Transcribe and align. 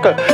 정확한 0.00 0.29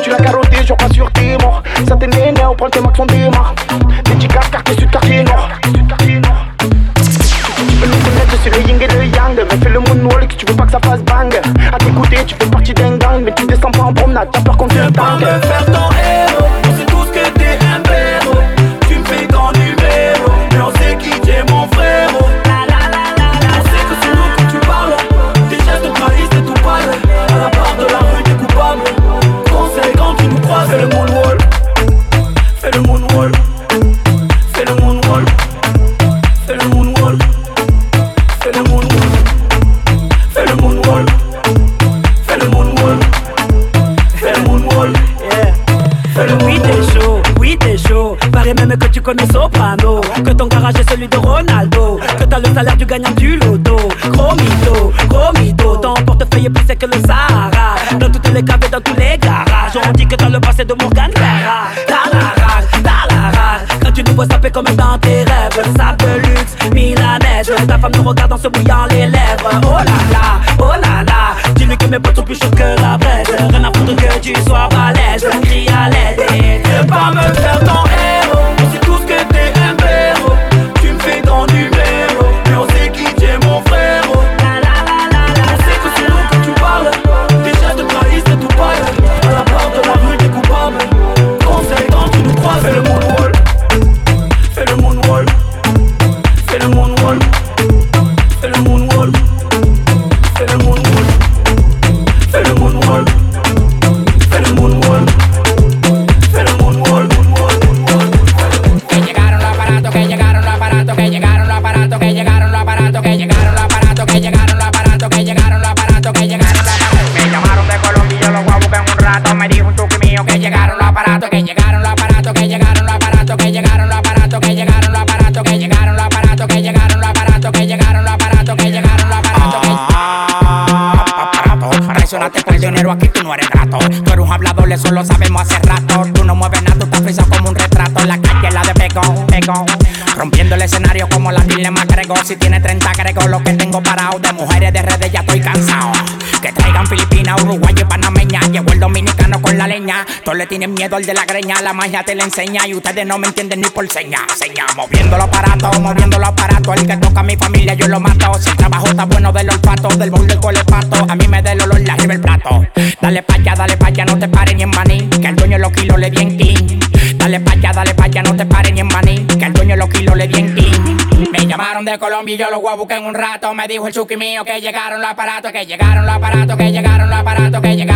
miedo, 150.77 150.97
el 150.97 151.07
de 151.07 151.15
la 151.15 151.25
greña, 151.25 151.61
la 151.63 151.73
magia 151.73 152.03
te 152.05 152.15
la 152.15 152.25
enseña 152.25 152.67
y 152.67 152.75
ustedes 152.75 153.07
no 153.07 153.19
me 153.19 153.27
entienden 153.27 153.61
ni 153.63 153.69
por 153.69 153.89
seña. 153.89 154.21
Seña, 154.37 154.67
moviendo 154.77 155.17
los 155.17 155.27
aparatos, 155.27 155.81
moviendo 155.81 156.19
los 156.19 156.29
aparatos. 156.29 156.77
El 156.77 156.87
que 156.87 156.97
toca 156.99 157.21
a 157.21 157.23
mi 157.23 157.37
familia 157.37 157.75
yo 157.75 157.89
lo 157.89 157.99
mato. 157.99 158.35
Si 158.35 158.51
el 158.51 158.57
trabajo 158.57 158.87
está 158.87 159.05
bueno 159.07 159.33
del 159.33 159.51
olfato, 159.51 159.89
del 159.89 160.11
burro 160.11 160.33
el 160.33 160.39
colepato, 160.39 161.07
a 161.09 161.17
mí 161.17 161.27
me 161.29 161.43
da 161.43 161.53
el 161.53 161.63
olor 161.63 161.81
la 161.81 161.95
arriba 161.95 162.15
el 162.15 162.21
plato. 162.21 162.67
Dale 163.01 163.23
pa' 163.23 163.35
allá, 163.35 163.55
dale 163.55 163.77
pa' 163.77 163.87
allá, 163.89 164.05
no 164.05 164.19
te 164.19 164.29
pares 164.29 164.55
ni 164.55 164.63
en 164.63 164.71
maní, 164.71 165.09
que 165.09 165.27
el 165.27 165.37
dueño 165.37 165.59
los 165.59 165.73
kilos 165.73 165.99
le 165.99 166.11
di 166.11 166.23
en 166.23 166.37
clean. 166.37 166.81
Dale 167.17 167.41
pa' 167.41 167.53
allá, 167.53 167.73
dale 167.73 167.95
pa' 167.95 168.05
allá, 168.05 168.23
no 168.23 168.37
te 168.37 168.47
pares 168.47 168.73
ni 168.73 168.81
en 168.81 168.89
maní, 168.89 169.27
que 169.27 169.45
el 169.45 169.53
dueño 169.53 169.77
los 169.77 169.89
kilos 169.89 170.17
le 170.17 170.29
di 170.29 170.39
en 170.39 170.55
clean. 170.55 170.97
Me 171.33 171.47
llamaron 171.47 171.85
de 171.85 171.99
Colombia 171.99 172.35
y 172.35 172.39
yo 172.39 172.51
los 172.51 172.61
voy 172.61 172.73
a 172.73 172.77
buscar 172.77 172.99
en 172.99 173.07
un 173.07 173.15
rato. 173.15 173.53
Me 173.55 173.67
dijo 173.67 173.87
el 173.87 173.95
chuki 173.95 174.17
mío 174.17 174.45
que 174.45 174.61
llegaron 174.61 175.01
los 175.01 175.11
aparatos, 175.11 175.53
que 175.53 175.65
llegaron 175.65 176.05
los 176.05 176.15
aparatos, 176.15 176.57
que 176.57 176.71
llegaron 176.71 177.09
los 177.09 177.19
aparatos, 177.19 177.61
que 177.61 177.77
llegaron. 177.77 177.96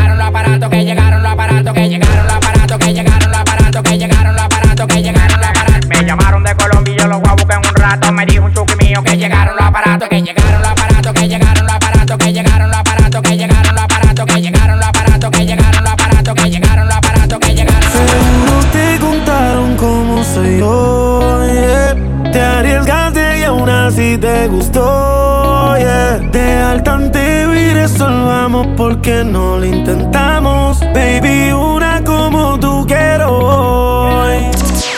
porque 28.77 29.25
no 29.25 29.59
lo 29.59 29.65
intentamos. 29.65 30.81
Baby, 30.95 31.53
una 31.53 32.03
como 32.05 32.59
tú 32.59 32.85
quiero 32.87 33.29
hoy. 33.39 34.39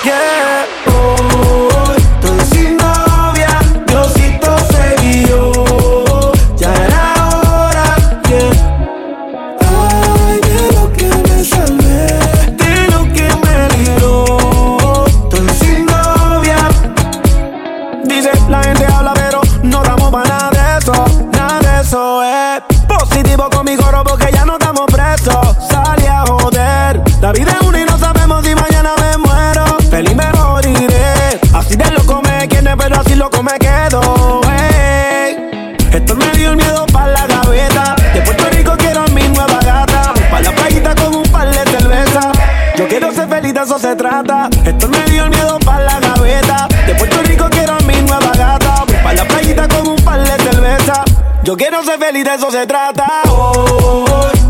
Yeah. 0.04 0.31
y 52.16 52.22
de 52.22 52.34
eso 52.34 52.50
se 52.50 52.66
trata. 52.66 53.06
Oh, 53.28 53.52
oh, 53.56 54.04
oh. 54.08 54.41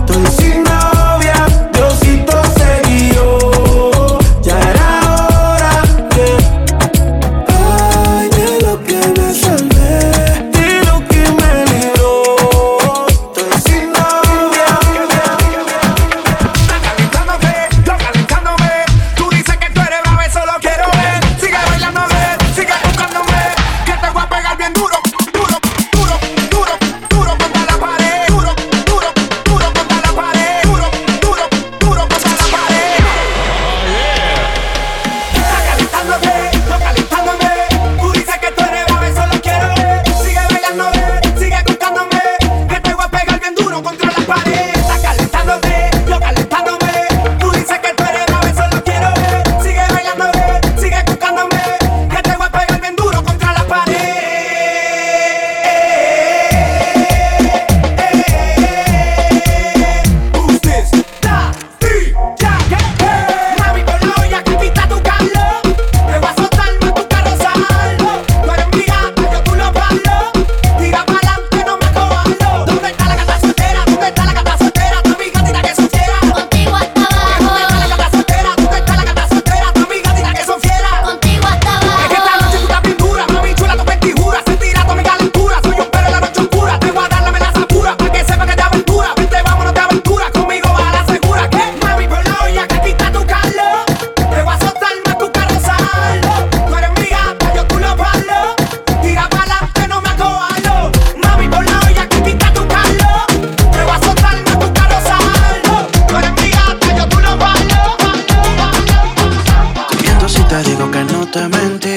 te 110.52 110.62
digo 110.69 110.91
que 110.91 111.02
no 111.04 111.26
te 111.30 111.49
mentí, 111.49 111.97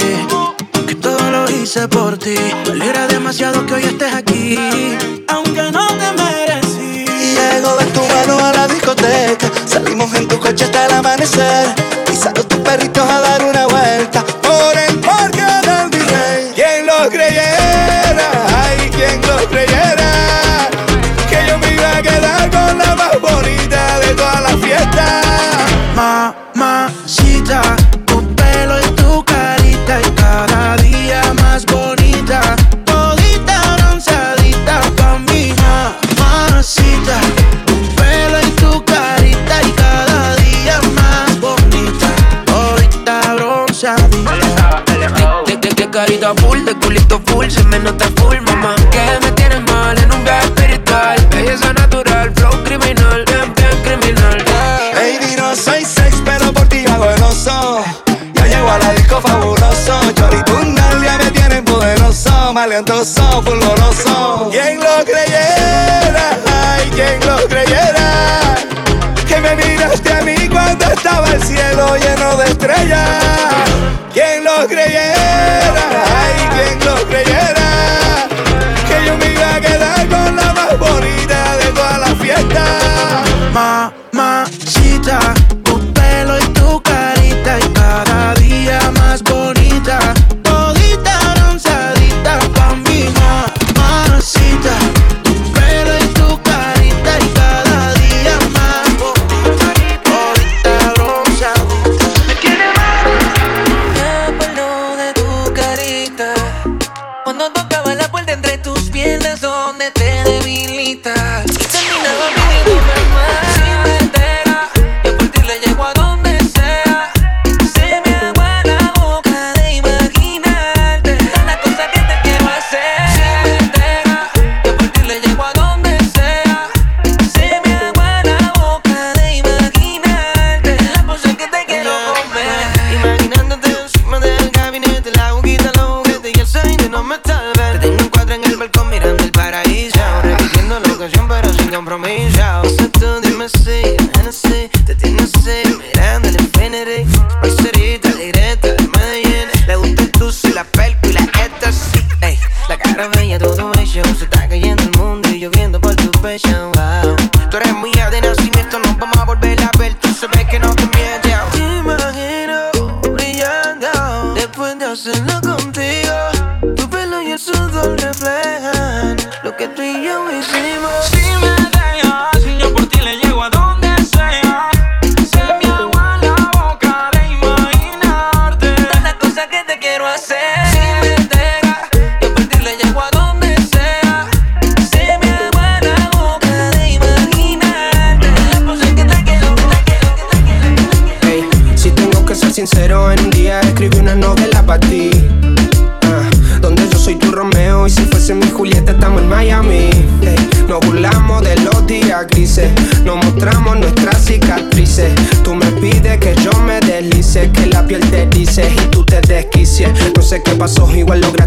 que 0.87 0.95
todo 0.95 1.29
lo 1.29 1.49
hice 1.49 1.89
por 1.89 2.17
ti. 2.17 2.35
Me 2.73 2.87
demasiado 3.09 3.65
que 3.65 3.73
hoy 3.73 3.83
estés 3.83 4.13
aquí, 4.13 4.57
aunque 5.27 5.63
no 5.73 5.85
te 5.87 6.09
merecí. 6.23 7.05
Llego 7.35 7.75
de 7.75 7.85
tu 7.87 8.01
mano 8.13 8.45
a 8.45 8.53
la 8.53 8.67
discoteca, 8.69 9.51
salimos 9.65 10.13
en 10.13 10.27
tu 10.29 10.39
coche 10.39 10.63
hasta 10.63 10.85
el 10.85 10.93
amanecer. 10.93 11.75
Y 12.13 12.15
salgo 12.15 12.43
tus 12.43 12.59
perritos 12.59 13.03
a 13.03 13.19
dar 13.19 13.43
una 13.43 13.54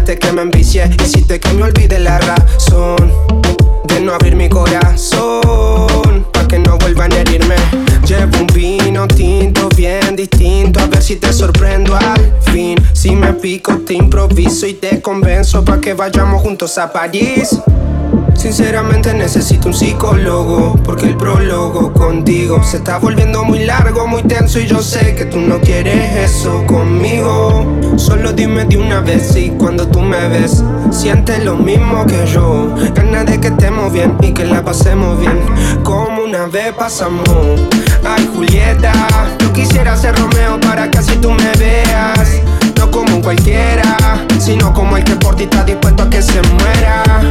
lograste 0.09 0.17
que 0.17 0.31
me 0.31 0.41
envicie. 0.41 0.89
Hiciste 1.03 1.39
que 1.39 1.53
me 1.53 1.63
olvide 1.63 1.99
la 1.99 2.19
razón 2.19 3.11
de 3.85 4.01
no 4.01 4.13
abrir 4.13 4.35
mi 4.35 4.49
corazón 4.49 6.25
pa' 6.31 6.47
que 6.47 6.59
no 6.59 6.77
vuelvan 6.77 7.11
a 7.13 7.17
herirme. 7.17 7.55
Llevo 8.05 8.39
un 8.39 8.47
vino 8.47 9.07
tinto 9.07 9.69
bien 9.75 10.15
distinto 10.15 10.79
a 10.79 10.87
ver 10.87 11.01
si 11.01 11.17
te 11.17 11.31
sorprendo 11.31 11.95
al 11.95 12.33
fin. 12.41 12.77
Si 12.93 13.15
me 13.15 13.33
pico 13.33 13.77
te 13.85 13.93
improviso 13.93 14.65
y 14.65 14.73
te 14.73 15.01
convenzo 15.01 15.63
pa' 15.63 15.79
que 15.79 15.93
vayamos 15.93 16.41
juntos 16.41 16.77
a 16.77 16.91
París. 16.91 17.59
Sinceramente 18.39 19.13
necesito 19.13 19.67
un 19.67 19.73
psicólogo 19.73 20.79
Porque 20.85 21.07
el 21.07 21.17
prólogo 21.17 21.91
contigo 21.91 22.63
Se 22.63 22.77
está 22.77 22.97
volviendo 22.97 23.43
muy 23.43 23.65
largo, 23.65 24.07
muy 24.07 24.23
tenso 24.23 24.61
Y 24.61 24.65
yo 24.65 24.81
sé 24.81 25.13
que 25.13 25.25
tú 25.25 25.41
no 25.41 25.59
quieres 25.59 26.31
eso 26.31 26.65
conmigo. 26.65 27.65
Solo 27.97 28.31
dime 28.31 28.63
de 28.63 28.77
una 28.77 29.01
vez 29.01 29.31
si 29.33 29.49
cuando 29.49 29.89
tú 29.89 29.99
me 29.99 30.29
ves 30.29 30.63
Sientes 30.89 31.43
lo 31.43 31.57
mismo 31.57 32.05
que 32.05 32.25
yo. 32.27 32.73
Ganas 32.95 33.25
de 33.25 33.41
que 33.41 33.49
estemos 33.49 33.91
bien 33.91 34.15
y 34.21 34.31
que 34.31 34.45
la 34.45 34.63
pasemos 34.63 35.19
bien. 35.19 35.37
Como 35.83 36.23
una 36.23 36.45
vez 36.45 36.71
pasamos. 36.71 37.27
Ay 38.05 38.29
Julieta 38.33 38.93
Yo 39.39 39.51
quisiera 39.51 39.97
ser 39.97 40.17
Romeo 40.17 40.57
para 40.61 40.89
que 40.89 40.99
así 40.99 41.17
tú 41.17 41.31
me 41.31 41.51
veas. 41.57 42.39
No 42.77 42.89
como 42.89 43.21
cualquiera 43.21 43.97
Sino 44.39 44.73
como 44.73 44.95
el 44.95 45.03
que 45.03 45.17
por 45.17 45.35
ti 45.35 45.43
está 45.43 45.65
dispuesto 45.65 46.03
a 46.03 46.09
que 46.09 46.21
se 46.21 46.41
muera 46.41 47.29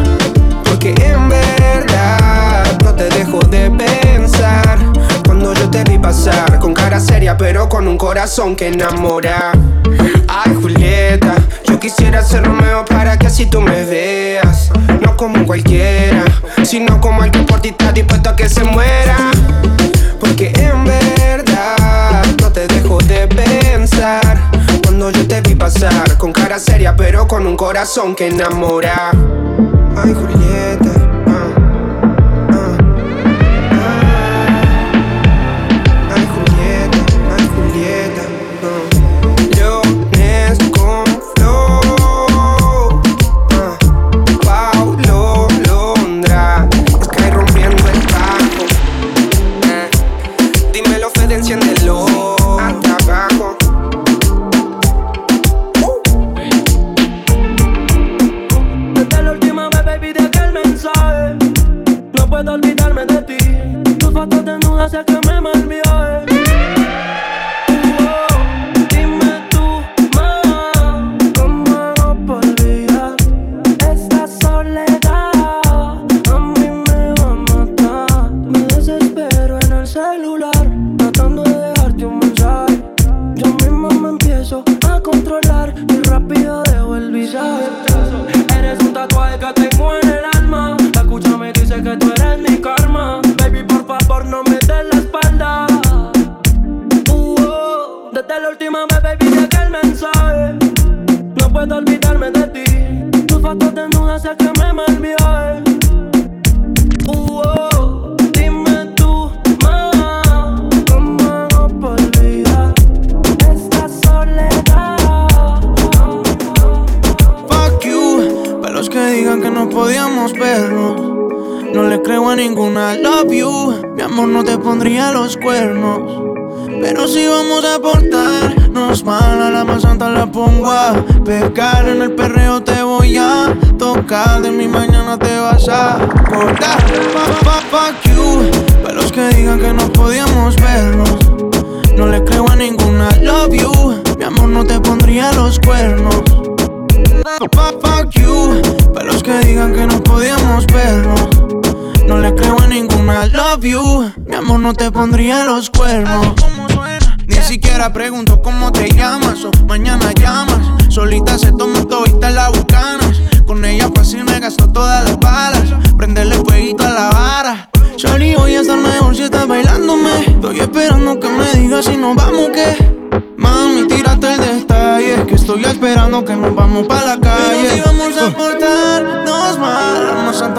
porque 0.68 0.94
en 0.98 1.28
verdad 1.28 2.78
no 2.84 2.94
te 2.94 3.08
dejo 3.08 3.40
de 3.40 3.70
pensar. 3.70 4.78
Cuando 5.24 5.54
yo 5.54 5.70
te 5.70 5.84
vi 5.84 5.98
pasar 5.98 6.58
Con 6.58 6.74
cara 6.74 6.98
seria 6.98 7.36
pero 7.36 7.68
con 7.68 7.86
un 7.86 7.96
corazón 7.96 8.56
que 8.56 8.68
enamora. 8.68 9.52
Ay 10.26 10.54
Julieta 10.60 11.34
Yo 11.64 11.78
quisiera 11.78 12.22
ser 12.22 12.44
Romeo 12.44 12.84
para 12.84 13.18
que 13.18 13.26
así 13.26 13.46
tú 13.46 13.60
me 13.60 13.84
veas. 13.84 14.70
No 15.00 15.16
como 15.16 15.46
cualquiera 15.46 16.24
Sino 16.64 17.00
como 17.00 17.24
el 17.24 17.30
que 17.30 17.40
por 17.40 17.60
ti 17.60 17.68
está 17.68 17.92
dispuesto 17.92 18.30
a 18.30 18.36
que 18.36 18.48
se 18.48 18.64
muera. 18.64 19.30
Porque 20.18 20.52
en 20.56 20.84
verdad 20.84 21.17
Yo 25.10 25.26
te 25.26 25.40
vi 25.40 25.54
pasar 25.54 26.18
Con 26.18 26.32
cara 26.32 26.58
seria 26.58 26.94
pero 26.94 27.26
con 27.26 27.46
un 27.46 27.56
corazón 27.56 28.14
que 28.14 28.28
enamora 28.28 29.10
Ay, 29.96 30.14
Julieta. 30.14 31.17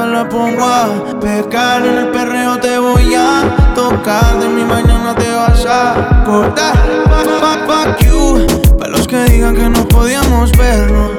La 0.10 0.28
pongo 0.28 0.64
a 0.64 1.20
pecar. 1.20 1.86
En 1.86 1.98
el 1.98 2.08
perreo 2.10 2.58
te 2.60 2.78
voy 2.78 3.14
a 3.16 3.74
tocar. 3.76 4.40
De 4.40 4.48
mi 4.48 4.64
mañana 4.64 5.16
te 5.16 5.30
vas 5.32 5.66
a 5.66 6.24
cortar. 6.26 6.76
Fuck, 7.40 7.66
fuck, 7.68 8.00
you. 8.06 8.48
Para 8.78 8.92
los 8.92 9.08
que 9.08 9.24
digan 9.26 9.56
que 9.56 9.70
no 9.70 9.88
podíamos 9.88 10.52
vernos. 10.54 11.12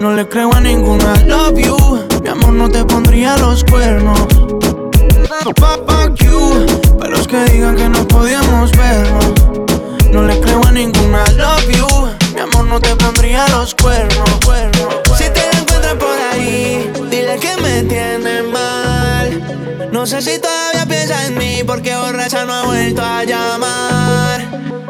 No 0.00 0.12
le 0.12 0.28
creo 0.28 0.52
a 0.54 0.60
ninguna 0.60 1.14
love 1.26 1.58
you. 1.58 1.76
Mi 2.22 2.28
amor 2.28 2.52
no 2.52 2.68
te 2.68 2.84
pondría 2.84 3.36
los 3.38 3.64
cuernos. 3.64 4.20
Fuck, 5.56 6.14
you. 6.22 6.66
Para 6.98 7.10
los 7.10 7.26
que 7.26 7.44
digan 7.46 7.76
que 7.76 7.88
no 7.88 8.06
podíamos 8.06 8.70
vernos. 8.72 9.26
No 10.12 10.22
le 10.22 10.40
creo 10.40 10.60
a 10.66 10.72
ninguna 10.72 11.24
love 11.36 11.68
you. 11.68 12.08
Mi 12.34 12.40
amor 12.40 12.66
no 12.66 12.80
te 12.80 12.94
pondría 12.94 13.46
los 13.48 13.74
cuernos, 13.74 14.30
cuernos. 14.44 14.94
Si 15.16 15.24
te 15.24 15.40
encuentras 15.58 15.94
por 15.94 16.16
ahí, 16.32 16.77
que 17.38 17.56
me 17.62 17.82
tiene 17.84 18.42
mal. 18.42 19.90
No 19.92 20.06
sé 20.06 20.20
si 20.22 20.38
todavía 20.38 20.86
piensa 20.86 21.26
en 21.26 21.38
mí 21.38 21.62
porque 21.66 21.94
borracha 21.96 22.44
no 22.44 22.52
ha 22.52 22.62
vuelto 22.64 23.02
a 23.02 23.24
llamar. 23.24 24.40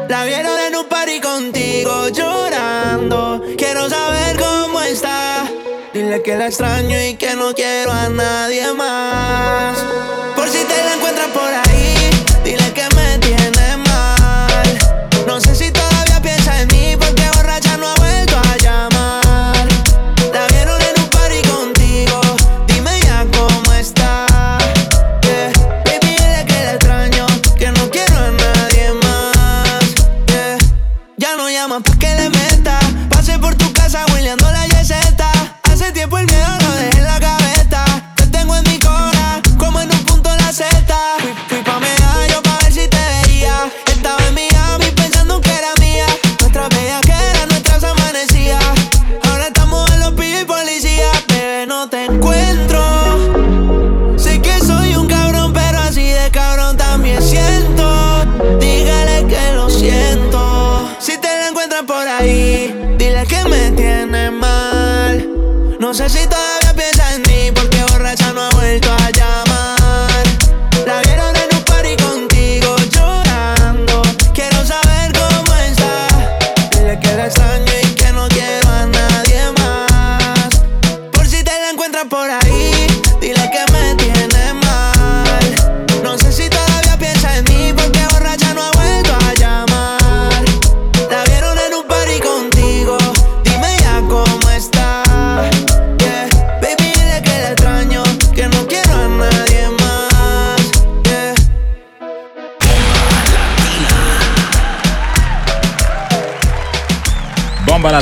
La 0.07 0.25
vieron 0.25 0.57
en 0.67 0.75
un 0.75 0.85
party 0.87 1.21
contigo 1.21 2.09
llorando. 2.09 3.41
Quiero 3.57 3.89
saber 3.89 4.37
cómo 4.37 4.81
está. 4.81 5.45
Dile 5.93 6.21
que 6.21 6.35
la 6.37 6.47
extraño 6.47 6.97
y 7.01 7.15
que 7.15 7.35
no 7.35 7.53
quiero 7.53 7.91
a 7.91 8.09
nadie 8.09 8.73
más. 8.73 9.77
Por 10.35 10.47
si 10.49 10.63
te 10.63 10.83
la 10.83 10.93
encuentras 10.95 11.27
por 11.27 11.43
ahí, 11.43 11.68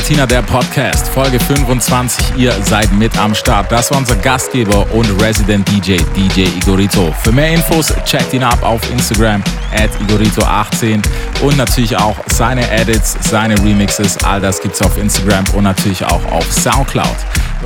Bomba 0.08 0.24
Latina, 0.24 0.26
der 0.26 0.42
Podcast, 0.42 1.10
Folge 1.10 1.38
25. 1.38 2.38
Ihr 2.38 2.54
seid 2.64 2.92
mit 2.94 3.18
am 3.18 3.36
Start. 3.36 3.70
Das 3.70 3.92
war 3.92 3.98
unser 3.98 4.16
Gastgeber 4.16 4.90
und 4.94 5.22
Resident 5.22 5.68
DJ, 5.68 5.98
DJ 6.16 6.44
Igorito. 6.62 7.14
Für 7.24 7.34
mehr 7.34 7.52
Infos 7.54 7.94
checkt 8.06 8.34
ihn 8.34 8.44
ab 8.44 8.60
auf 8.62 8.80
Instagram 8.90 9.44
at 9.74 9.90
Igorito18 10.08 11.02
und 11.42 11.58
natürlich 11.58 11.98
auch 11.98 12.16
seine 12.28 12.70
Edits, 12.72 13.18
seine 13.20 13.56
Remixes. 13.62 14.18
All 14.24 14.40
das 14.40 14.62
gibt's 14.62 14.82
auf 14.82 14.98
Instagram 14.98 15.44
und 15.54 15.66
natürlich 15.66 16.06
auch 16.06 16.24
auf 16.32 16.54
Soundcloud 16.54 17.18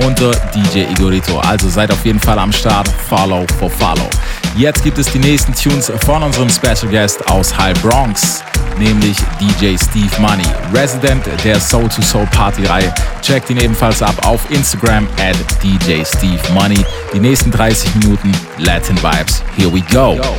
unter 0.04 0.32
DJ 0.56 0.92
Igorito. 0.92 1.40
Also 1.42 1.70
seid 1.70 1.92
auf 1.92 2.04
jeden 2.06 2.20
Fall 2.20 2.40
am 2.40 2.52
Start. 2.52 2.88
Follow 3.08 3.46
for 3.60 3.70
follow. 3.70 4.10
Jetzt 4.58 4.84
gibt 4.84 4.98
es 4.98 5.10
die 5.12 5.20
nächsten 5.20 5.54
Tunes 5.54 5.92
von 6.06 6.22
unserem 6.24 6.50
Special 6.50 6.92
Guest 6.92 7.26
aus 7.30 7.58
High 7.58 7.80
Bronx, 7.82 8.44
nämlich 8.78 9.18
DJ 9.40 9.78
Steve 9.78 10.10
Money, 10.20 10.46
Resident 10.74 11.24
der 11.44 11.60
Soul 11.60 11.88
to 11.88 12.02
Soul 12.02 12.28
Party 12.28 12.66
Reihe. 12.66 12.94
Checkt 13.22 13.50
ihn 13.50 13.58
ebenfalls 13.58 14.02
ab 14.02 14.16
auf 14.26 14.42
Instagram 14.52 15.08
at 15.18 15.38
DJ 15.64 16.04
Steve 16.04 16.42
Money. 16.54 16.84
Die 17.14 17.20
nächsten 17.20 17.50
30 17.50 17.96
Minuten 17.96 18.32
Latin 18.58 18.98
Vibes. 18.98 19.42
Here 19.56 19.72
we 19.72 19.82
go. 19.92 20.18
go 20.18 20.36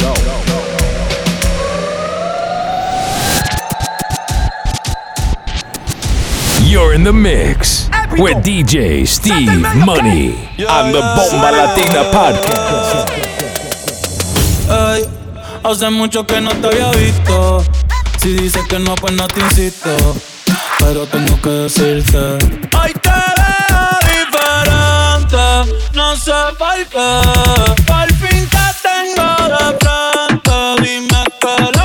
You're 6.69 6.95
in 6.95 7.05
the 7.05 7.13
mix 7.13 7.89
with 8.19 8.37
DJ 8.45 9.07
Steve 9.07 9.63
Money 9.85 10.49
on 10.69 10.93
the 10.93 11.01
Bomba 11.01 11.51
Latina 11.51 12.05
podcast. 12.13 13.22
Hace 15.65 15.91
mucho 15.91 16.27
que 16.27 16.41
no 16.41 16.51
te 16.51 16.67
había 16.67 16.91
visto. 16.93 17.65
Si 18.21 18.35
dices 18.35 18.63
que 18.69 18.79
no, 18.79 18.95
pues 18.95 19.13
no 19.15 19.27
te 19.29 19.41
insisto. 19.41 19.91
Pero 20.79 21.07
tengo 21.07 21.41
que 21.41 21.51
decirte: 21.51 22.19
Hoy 22.19 22.93
te 23.01 23.11
veo 23.11 23.99
diferente. 24.13 25.73
No 25.95 26.17
sé 26.17 26.33
por 26.59 26.77
qué. 26.91 27.21
Por 27.87 28.13
fin 28.15 28.49
te 28.49 28.67
tengo 28.83 29.29
de 29.49 29.65
frente. 29.79 30.83
Dime 30.83 31.25
que 31.41 31.82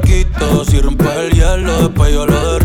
me. 0.00 0.64
Si 0.64 0.80
rompe 0.80 1.04
el 1.26 1.32
hielo, 1.32 1.88
después 1.88 2.12
yo 2.12 2.26
lo 2.26 2.52
derrito. 2.54 2.63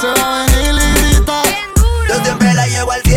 se 0.00 0.06
va 0.08 0.42
a 0.42 0.46
venir 0.46 0.82
y 0.82 1.14
grita. 1.14 1.42
Yo 2.08 2.24
siempre 2.24 2.52
la 2.54 2.66
llevo 2.66 2.92
al 2.92 3.02
cielo. 3.02 3.15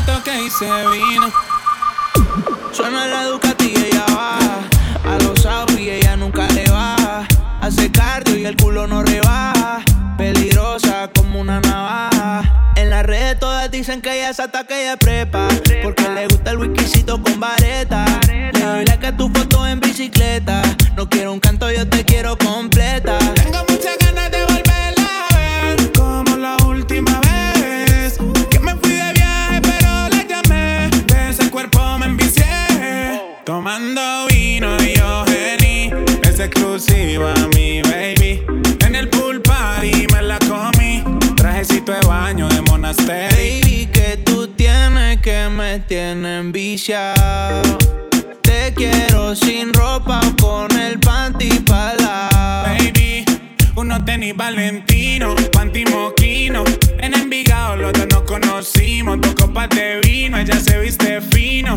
la 0.00 0.14
toqué 0.14 0.44
y 0.44 0.50
se 0.50 0.64
vino. 0.64 1.32
Suena 2.72 3.06
la 3.06 3.24
Ducati 3.24 3.66
y 3.66 3.76
ella 3.76 4.04
va. 4.10 4.38
A 5.10 5.18
los 5.22 5.42
sabros 5.42 5.78
y 5.78 5.90
ella 5.90 6.16
nunca 6.16 6.46
le 6.48 6.64
baja. 6.70 7.26
Hace 7.60 7.90
cardio 7.90 8.36
y 8.36 8.44
el 8.44 8.56
culo 8.56 8.86
no 8.86 9.02
rebaja. 9.02 9.80
Peligrosa 10.16 11.10
como 11.14 11.40
una 11.40 11.60
navaja. 11.60 12.72
En 12.76 12.90
las 12.90 13.04
redes 13.04 13.38
todas 13.38 13.70
dicen 13.70 14.00
que 14.00 14.18
ella 14.18 14.32
se 14.32 14.42
ataque 14.42 14.74
de 14.74 14.96
prepa. 14.96 15.48
Porque 15.82 16.08
le 16.08 16.26
gusta 16.28 16.50
el 16.52 16.58
whiskycito 16.58 17.22
con 17.22 17.40
vareta. 17.40 18.04
Le 18.28 18.60
doy 18.60 18.84
like 18.84 19.06
a 19.06 19.16
tu 19.16 19.28
foto 19.30 19.66
en 19.66 19.80
bicicleta. 19.80 20.62
No 20.96 21.08
quiero 21.08 21.32
un 21.32 21.40
canto, 21.40 21.70
yo 21.70 21.88
te 21.88 22.04
quiero 22.04 22.36
completa 22.38 23.19
Te 46.82 48.72
quiero 48.74 49.36
sin 49.36 49.74
ropa 49.74 50.18
o 50.26 50.36
con 50.42 50.80
el 50.80 50.98
panty 50.98 51.60
pala. 51.60 52.30
Baby, 52.64 53.22
unos 53.76 54.02
tenis 54.06 54.34
valentino, 54.34 55.34
panty 55.52 55.84
moquino. 55.84 56.64
En 56.98 57.12
Envigado 57.12 57.76
los 57.76 57.92
dos 57.92 58.06
nos 58.10 58.22
conocimos, 58.22 59.20
dos 59.20 59.34
copas 59.34 59.68
de 59.68 60.00
vino, 60.00 60.38
ella 60.38 60.58
se 60.58 60.78
viste 60.80 61.20
fino 61.20 61.76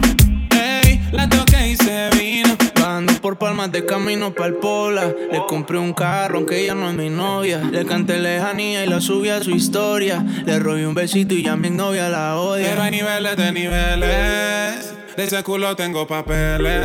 de 3.53 3.85
camino 3.85 4.33
pa'l 4.33 4.55
pola. 4.55 5.05
Le 5.31 5.39
compré 5.47 5.77
un 5.77 5.93
carro, 5.93 6.37
aunque 6.37 6.61
ella 6.61 6.73
no 6.73 6.89
es 6.89 6.95
mi 6.95 7.09
novia. 7.09 7.59
Le 7.59 7.85
canté 7.85 8.19
lejanía 8.19 8.83
y 8.83 8.87
la 8.87 8.99
subí 8.99 9.29
a 9.29 9.41
su 9.41 9.51
historia. 9.51 10.25
Le 10.45 10.59
robé 10.59 10.87
un 10.87 10.93
besito 10.93 11.33
y 11.33 11.43
ya 11.43 11.55
mi 11.55 11.69
novia 11.69 12.09
la 12.09 12.37
odia. 12.37 12.67
Pero 12.69 12.81
hay 12.81 12.91
niveles 12.91 13.37
de 13.37 13.51
niveles. 13.51 15.02
De 15.15 15.25
ese 15.25 15.43
culo 15.43 15.75
tengo 15.75 16.07
papeles. 16.07 16.81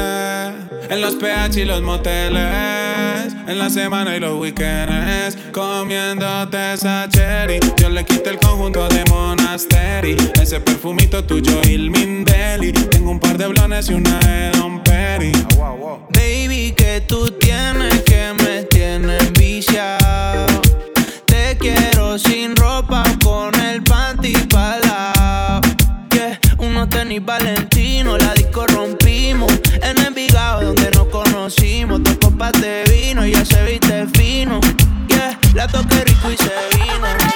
En 0.90 1.00
los 1.00 1.14
PH 1.14 1.60
y 1.60 1.64
los 1.64 1.80
moteles. 1.80 3.32
En 3.46 3.58
la 3.58 3.70
semana 3.70 4.14
y 4.16 4.20
los 4.20 4.38
weekends. 4.38 5.38
Comiéndote 5.50 6.74
esa 6.74 7.08
cherry. 7.08 7.58
Yo 7.78 7.88
le 7.88 8.04
quité 8.04 8.30
el 8.30 8.38
conjunto 8.38 8.86
de 8.88 9.02
Monastery. 9.08 10.16
Ese 10.40 10.60
perfumito 10.60 11.24
tuyo 11.24 11.58
y 11.64 11.74
el 11.74 11.90
Mindeli. 11.90 12.72
Tengo 12.72 13.12
un 13.12 13.20
par 13.20 13.38
de 13.38 13.46
blones 13.46 13.88
y 13.88 13.94
una 13.94 14.18
de 14.18 14.50
Don 14.58 14.82
Perry. 14.82 15.32
Baby, 16.10 16.74
que 16.76 17.00
tú 17.08 17.30
tienes 17.30 18.02
que 18.02 18.34
me 18.44 18.64
tienes 18.64 19.32
viciado. 19.32 20.60
Te 21.24 21.56
quiero 21.58 22.18
sin 22.18 22.54
ropa 22.56 23.04
con 23.24 23.58
el 23.58 23.82
panty. 23.82 24.34
Yeah, 26.10 26.86
tenis 26.90 27.20
ella 33.28 33.44
se 33.44 33.62
viste 33.64 34.06
fino. 34.14 34.60
Yeah, 35.08 35.38
la 35.54 35.66
toqué 35.66 36.04
rico 36.04 36.30
y 36.30 36.36
se 36.36 36.50
vino. 36.78 37.27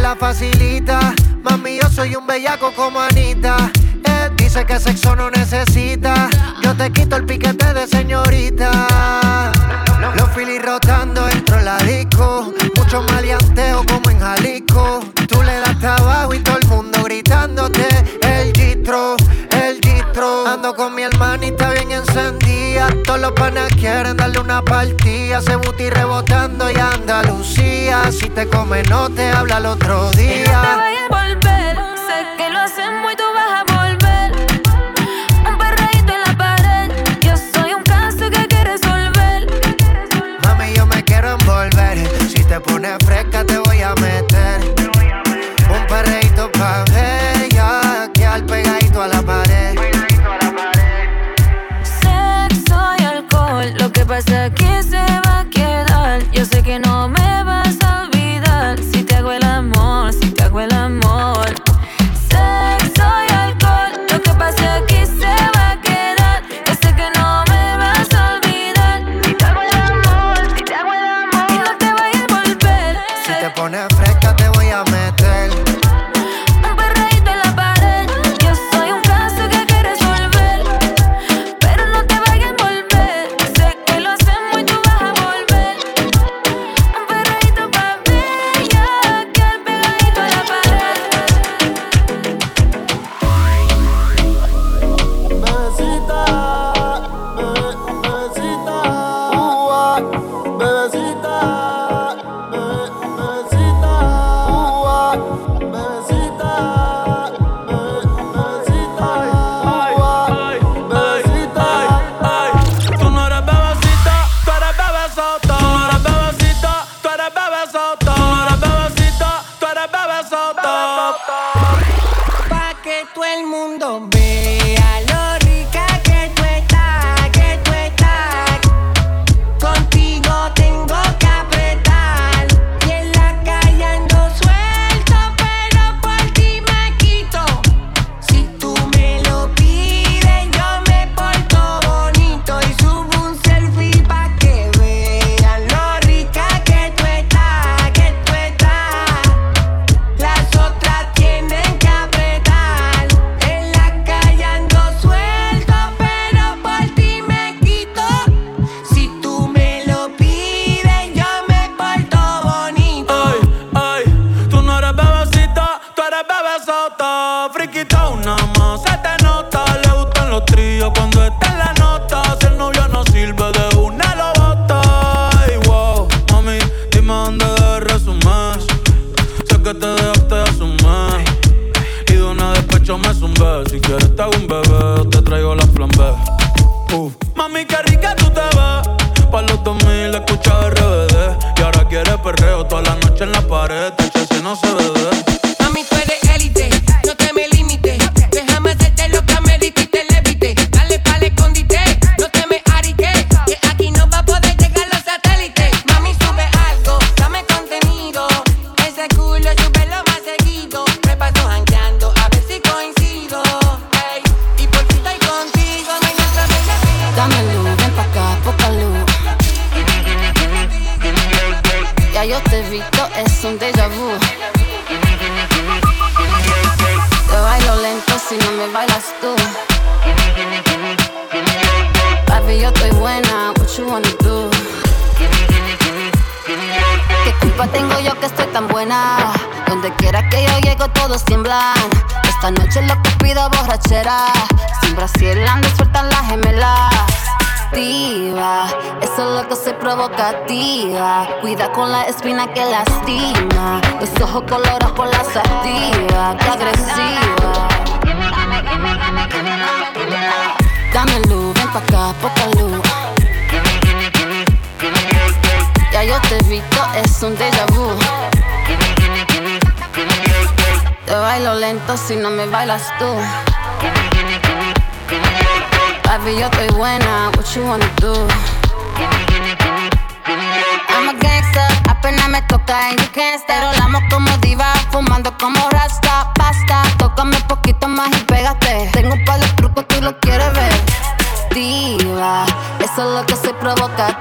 la 0.00 0.16
facilita. 0.16 1.14
Mami, 1.42 1.78
yo 1.80 1.88
soy 1.90 2.14
un 2.14 2.26
bellaco 2.26 2.72
como 2.74 3.00
Anita. 3.00 3.70
Él 4.04 4.36
dice 4.36 4.64
que 4.64 4.78
sexo 4.78 5.14
no 5.14 5.30
necesita. 5.30 6.28
Yo 6.62 6.74
te 6.74 6.90
quito 6.90 7.16
el 7.16 7.24
piquete 7.24 7.72
de 7.74 7.86
señorita. 7.86 9.52
Los 10.16 10.30
filis 10.30 10.62
rotando 10.62 11.26
dentro 11.26 11.56
de 11.56 11.64
la 11.64 11.78
disco. 11.78 12.52
Mucho 12.76 13.02
maleanteo 13.02 13.84
como 13.86 14.10
en 14.10 14.20
Jalisco. 14.20 15.00
Tú 15.28 15.42
le 15.42 15.60
das 15.60 15.78
trabajo 15.78 16.34
y 16.34 16.38
todo 16.40 16.58
el 16.58 16.66
mundo 16.68 17.02
gritándote 17.04 17.86
el 18.22 18.52
gistro. 18.52 19.16
Ando 20.12 20.74
con 20.74 20.94
mi 20.94 21.02
hermanita 21.02 21.70
bien 21.70 21.92
encendida. 21.92 22.88
Todos 23.04 23.20
los 23.20 23.32
panas 23.32 23.72
quieren 23.74 24.16
darle 24.16 24.40
una 24.40 24.60
partida. 24.62 25.40
Se 25.40 25.54
buti 25.56 25.88
rebotando 25.88 26.68
y 26.70 26.74
Andalucía. 26.74 28.10
Si 28.10 28.28
te 28.28 28.48
come, 28.48 28.82
no 28.84 29.08
te 29.08 29.30
habla 29.30 29.58
el 29.58 29.66
otro 29.66 30.10
día. 30.12 30.44
No 30.52 30.62
te 30.62 30.76
voy 30.76 30.96
a 30.96 31.08
volver. 31.08 31.76
Sé 32.06 32.26
que 32.36 32.50
lo 32.50 32.58
hacemos 32.58 33.12
y 33.12 33.16
tú 33.16 33.22
vas 33.34 33.60
a 33.60 33.64
volver. 33.72 34.32
Un 35.48 35.58
perreíto 35.58 36.12
en 36.12 36.20
la 36.26 36.36
pared. 36.36 36.90
Yo 37.20 37.34
soy 37.36 37.74
un 37.74 37.82
caso 37.84 38.28
que 38.30 38.38
hay 38.38 38.48
que 38.48 38.64
resolver. 38.64 39.46
Mami, 40.44 40.72
yo 40.74 40.86
me 40.86 41.04
quiero 41.04 41.38
envolver. 41.38 41.98
Si 42.28 42.44
te 42.44 42.58
pones 42.60 42.96
fresca, 43.06 43.44
te 43.44 43.58
voy 43.58 43.80
a 43.80 43.94
meter. 43.94 44.74
Un 45.70 45.86
perreíto 45.86 46.50
pa' 46.52 46.84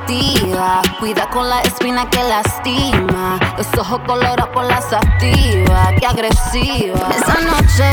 Cuida 0.09 1.29
con 1.29 1.47
la 1.47 1.61
espina 1.61 2.09
que 2.09 2.23
lastima. 2.23 3.37
Los 3.57 3.67
ojos 3.77 4.01
colorados 4.07 4.49
por 4.49 4.65
la 4.65 4.81
sativa, 4.81 5.91
que 5.99 6.05
agresiva. 6.07 7.09
Esa 7.15 7.39
noche 7.41 7.91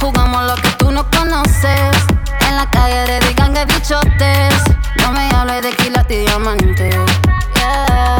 jugamos 0.00 0.44
lo 0.44 0.54
que 0.54 0.70
tú 0.78 0.90
no 0.90 1.04
conoces. 1.10 1.90
En 2.48 2.56
la 2.56 2.70
calle 2.70 3.04
dedican 3.04 3.52
que 3.52 3.66
bichotes. 3.66 4.54
No 5.02 5.12
me 5.12 5.28
hables 5.34 5.62
de 5.62 5.72
quilates 5.76 6.16
y 6.16 6.20
diamantes. 6.20 6.96
Yeah. 7.54 8.18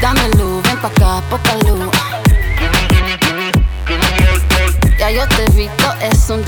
Dame 0.00 0.28
luz, 0.38 0.62
ven 0.62 0.78
pa' 0.80 0.88
acá, 0.88 1.22
poca 1.28 1.54
luz. 1.66 1.90
Ya 4.98 5.10
yo 5.10 5.26
te 5.26 5.44
he 5.44 5.50
visto, 5.50 5.92
es 6.00 6.30
un 6.30 6.44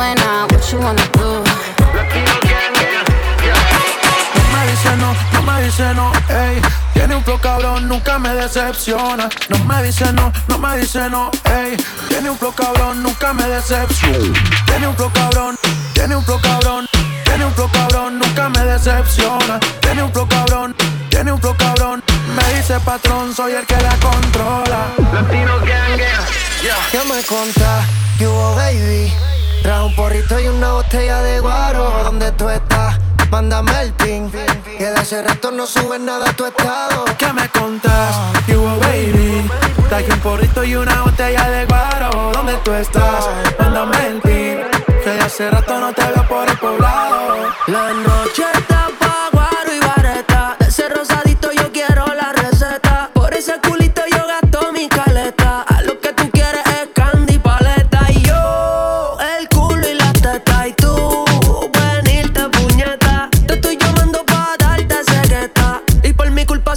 buena, 0.00 0.46
what 0.50 0.72
you 0.72 0.78
wanna 0.78 1.06
do? 1.12 1.44
No 4.34 4.42
me 4.52 4.60
dice 4.70 4.96
no, 4.96 5.10
no 5.32 5.42
me 5.42 5.64
dice 5.64 5.94
no, 5.94 6.12
ey. 6.28 6.62
Tiene 6.94 7.16
un 7.16 7.22
flow 7.22 7.38
cabrón, 7.38 7.86
nunca 7.86 8.18
me 8.18 8.30
decepciona. 8.34 9.28
No 9.50 9.58
me 9.64 9.82
dice 9.82 10.10
no, 10.12 10.32
no 10.48 10.58
me 10.58 10.78
dice 10.78 11.10
no, 11.10 11.30
ey. 11.44 11.76
Tiene 12.08 12.30
un 12.30 12.38
flow 12.38 12.52
cabrón, 12.52 13.02
nunca 13.02 13.34
me 13.34 13.44
decepciona. 13.44 14.40
Tiene 14.66 14.88
un 14.88 14.96
flow 14.96 15.10
cabrón, 15.12 15.58
tiene 15.92 16.16
un 16.16 16.24
flow 16.24 16.40
cabrón. 16.40 16.88
Tiene 17.24 17.44
un 17.44 17.52
flow 17.52 17.70
cabrón, 17.70 18.18
nunca 18.18 18.48
me 18.48 18.64
decepciona. 18.64 19.60
Tiene 19.80 20.02
un 20.02 20.12
flow 20.12 20.26
cabrón, 20.28 20.74
tiene 21.10 21.32
un 21.32 21.40
flow 21.40 21.56
cabrón. 21.56 22.02
Me 22.36 22.54
dice 22.54 22.80
patrón, 22.80 23.34
soy 23.34 23.52
el 23.52 23.66
que 23.66 23.76
la 23.76 23.94
controla. 23.96 24.80
Latino 25.12 25.58
gang, 25.58 26.00
¿Qué 26.90 27.00
me 27.12 27.22
contás? 27.24 27.86
¿Qué 28.18 28.26
hubo, 28.26 28.54
baby? 28.56 29.29
Trae 29.62 29.82
un 29.82 29.94
porrito 29.94 30.38
y 30.40 30.48
una 30.48 30.72
botella 30.72 31.22
de 31.22 31.40
guaro. 31.40 32.02
¿Dónde 32.04 32.32
tú 32.32 32.48
estás? 32.48 32.98
Mándame 33.30 33.82
el 33.82 33.92
ping. 33.92 34.30
Que 34.78 34.84
de 34.84 34.96
hace 34.96 35.22
rato 35.22 35.50
no 35.50 35.66
subes 35.66 36.00
nada 36.00 36.30
a 36.30 36.32
tu 36.32 36.44
estado. 36.46 37.04
¿Qué 37.18 37.32
me 37.32 37.48
contás? 37.48 38.16
¿Qué 38.46 38.56
hubo, 38.56 38.76
baby? 38.80 39.48
Traje 39.88 40.12
un 40.12 40.20
porrito 40.20 40.64
y 40.64 40.74
una 40.76 41.02
botella 41.02 41.48
de 41.50 41.66
guaro. 41.66 42.32
¿Dónde 42.32 42.54
tú 42.64 42.72
estás? 42.72 43.28
Mándame 43.58 44.06
el 44.06 44.20
pin. 44.20 44.58
Que 45.04 45.10
de 45.10 45.20
hace 45.20 45.50
rato 45.50 45.78
no 45.78 45.92
te 45.92 46.02
veo 46.02 46.26
por 46.28 46.48
el 46.48 46.58
poblado. 46.58 47.50
La 47.66 47.92
noche 47.92 48.44
está 48.54 48.88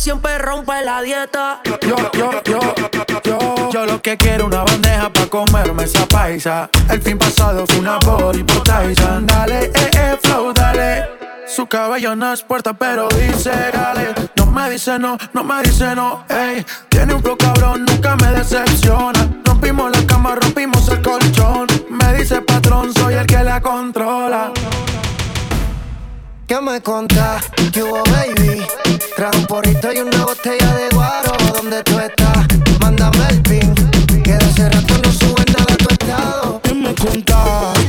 siempre 0.03 0.37
rompe 0.37 0.83
la 0.83 1.01
dieta. 1.01 1.61
Yo, 1.63 1.79
yo, 2.11 2.31
yo, 2.43 2.59
yo, 3.23 3.69
yo 3.71 3.85
lo 3.85 4.01
que 4.01 4.17
quiero 4.17 4.47
una 4.47 4.63
bandeja 4.63 5.09
pa' 5.09 5.27
comerme 5.27 5.85
esa 5.85 6.05
paisa. 6.05 6.69
El 6.89 7.01
fin 7.01 7.17
pasado 7.17 7.65
fue 7.65 7.79
una 7.79 7.99
body 7.99 8.43
por 8.43 8.63
Tyson. 8.63 9.25
Dale, 9.25 9.67
eh, 9.67 9.91
eh, 9.93 10.17
flow, 10.21 10.51
dale. 10.51 11.07
Su 11.47 11.67
cabello 11.67 12.17
no 12.17 12.33
es 12.33 12.41
puerta, 12.43 12.73
pero 12.73 13.07
dice 13.07 13.51
dale. 13.71 14.13
No 14.35 14.45
me 14.47 14.69
dice 14.71 14.99
no, 14.99 15.17
no 15.31 15.43
me 15.45 15.63
dice 15.63 15.95
no, 15.95 16.25
ey. 16.27 16.65
Tiene 16.89 17.13
un 17.13 17.21
flow 17.21 17.37
cabrón, 17.37 17.85
nunca 17.85 18.17
me 18.17 18.27
decepciona. 18.27 19.29
Rompimos 19.45 19.89
la 19.89 20.05
cama, 20.05 20.35
rompimos 20.35 20.85
el 20.89 21.01
colchón. 21.01 21.67
Me 21.89 22.13
dice 22.15 22.41
patrón, 22.41 22.93
soy 22.93 23.13
el 23.13 23.25
que 23.25 23.41
la 23.41 23.61
controla. 23.61 24.51
¿Qué 26.53 26.61
me 26.61 26.79
contás? 26.81 27.49
¿Qué 27.71 27.81
hubo, 27.81 28.03
baby? 28.11 28.61
Trae 29.15 29.35
un 29.35 29.45
porrito 29.47 29.91
y 29.91 30.01
una 30.01 30.23
botella 30.23 30.75
de 30.75 30.89
guaro. 30.89 31.31
¿Dónde 31.51 31.81
tú 31.83 31.97
estás? 31.97 32.45
Mándame 32.79 33.27
el 33.29 33.41
pin. 33.41 33.73
Que 34.23 34.33
de 34.33 34.45
hace 34.45 34.69
rato 34.69 34.93
no 35.03 35.11
subes 35.11 35.47
nada 35.47 35.73
a 35.73 35.77
tu 35.77 35.89
estado. 35.89 36.61
¿Qué 36.61 36.73
me 36.75 36.93
contás? 36.93 37.82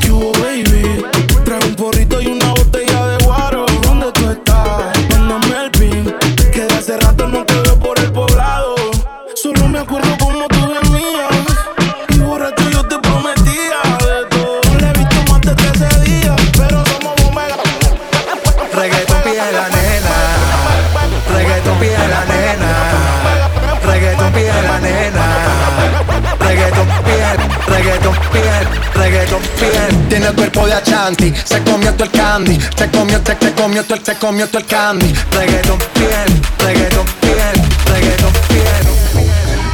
Se 31.55 31.63
comió 31.63 31.93
todo 31.95 32.05
el 32.05 32.11
candy. 32.11 32.59
Se 32.77 32.91
comió, 32.91 33.21
se, 33.25 33.37
se 33.41 33.53
comió 33.55 33.85
todo 33.85 33.95
el, 33.97 34.05
se 34.05 34.15
comió 34.17 34.49
todo 34.49 34.59
el 34.59 34.67
candy. 34.67 35.15
Reggaeton 35.31 35.79
pide, 35.95 36.25
reggaeton 36.59 37.07
pide, 37.21 37.53
reggaeton 37.93 38.33
pide. 38.49 39.05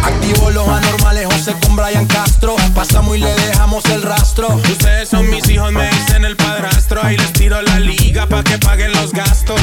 Activo 0.02 0.50
los 0.50 0.68
anormales, 0.68 1.26
José 1.26 1.54
con 1.62 1.76
Brian 1.76 2.06
Castro. 2.06 2.56
Pasamos 2.74 3.16
y 3.16 3.20
le 3.20 3.34
dejamos 3.34 3.84
el 3.86 4.02
rastro. 4.02 4.48
Ustedes 4.48 5.08
son 5.08 5.28
mis 5.30 5.48
hijos, 5.48 5.72
me 5.72 5.88
dicen 5.88 6.24
el 6.24 6.36
padrastro. 6.36 7.02
Ahí 7.02 7.16
les 7.16 7.32
tiro 7.32 7.60
la 7.62 7.78
liga 7.78 8.26
pa' 8.26 8.42
que 8.42 8.58
paguen 8.58 8.92
los 8.92 9.12
gastos. 9.12 9.60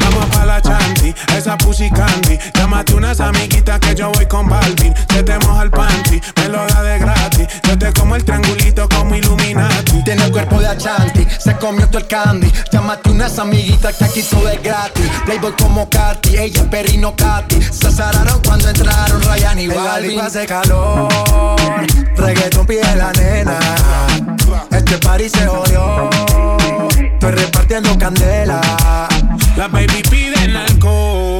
Vamos 0.00 0.26
pa' 0.26 0.44
la 0.44 0.60
chanti, 0.60 1.14
esa 1.36 1.56
pussy 1.58 1.90
candy. 1.90 2.38
Llámate 2.54 2.94
unas 2.94 3.20
amiguitas 3.20 3.78
que 3.80 3.94
yo 3.94 4.10
voy 4.12 4.26
con 4.26 4.48
Balvin. 4.48 4.94
Se 5.12 5.22
te 5.22 5.38
moja 5.38 5.62
el 5.62 5.70
panty, 5.70 6.20
me 6.36 6.48
lo 6.48 6.66
da 6.66 6.82
de 6.82 6.98
gratis. 6.98 7.46
Yo 7.64 7.78
te 7.78 7.92
como 7.92 8.16
el 8.16 8.24
triangulito 8.24 8.88
como 8.88 9.14
Illuminati. 9.14 10.02
Tiene 10.04 10.24
el 10.24 10.32
cuerpo 10.32 10.60
de 10.60 10.68
Achanti, 10.68 11.26
se 11.50 11.56
comió 11.58 11.86
todo 11.88 11.98
el 11.98 12.06
candy. 12.06 12.50
Llámate 12.70 13.10
unas 13.10 13.38
amiguitas 13.38 13.96
que 13.96 14.04
aquí 14.04 14.22
todo 14.22 14.48
es 14.48 14.62
gratis. 14.62 15.10
Playboy 15.24 15.52
como 15.60 15.88
Katy, 15.88 16.36
ella 16.36 16.62
es 16.62 16.68
perrino 16.68 17.14
Katy. 17.16 17.60
Se 17.62 17.88
azararon 17.88 18.40
cuando 18.44 18.68
entraron 18.68 19.22
Ryan 19.22 19.58
y 19.58 19.68
Balvin. 19.68 20.20
hace 20.20 20.46
calor, 20.46 21.08
reggaeton 22.16 22.66
pide 22.66 22.96
la 22.96 23.12
nena. 23.12 23.58
Este 24.70 24.98
party 24.98 25.28
se 25.28 25.46
jodió, 25.46 26.10
estoy 26.98 27.32
repartiendo 27.32 27.98
candela. 27.98 28.60
Las 29.56 29.70
baby 29.70 30.02
piden 30.08 30.56
alcohol 30.56 31.39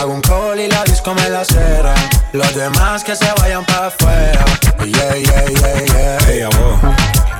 Hago 0.00 0.14
un 0.14 0.22
call 0.22 0.58
y 0.58 0.66
la 0.66 0.82
disco 0.84 1.14
me 1.14 1.28
la 1.28 1.44
cera. 1.44 1.94
Los 2.32 2.54
demás 2.54 3.04
que 3.04 3.14
se 3.14 3.30
vayan 3.38 3.62
para 3.66 3.88
afuera. 3.88 4.42
Yeah, 4.82 5.14
yeah, 5.14 5.44
yeah, 5.44 5.84
yeah. 5.84 6.18
Hey. 6.26 6.42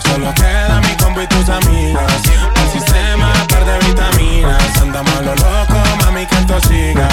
Solo 0.04 0.30
queda 0.34 0.78
mi 0.82 0.94
combo 1.02 1.22
y 1.22 1.26
tus 1.26 1.48
amigas. 1.48 2.22
El 2.56 2.70
sistema, 2.70 3.32
par 3.48 3.64
de 3.64 3.78
vitaminas. 3.86 4.76
Andamos 4.78 5.10
a 5.16 5.22
lo 5.22 5.34
loco, 5.36 5.74
mami, 6.04 6.26
que 6.26 6.34
esto 6.34 6.60
siga. 6.68 7.08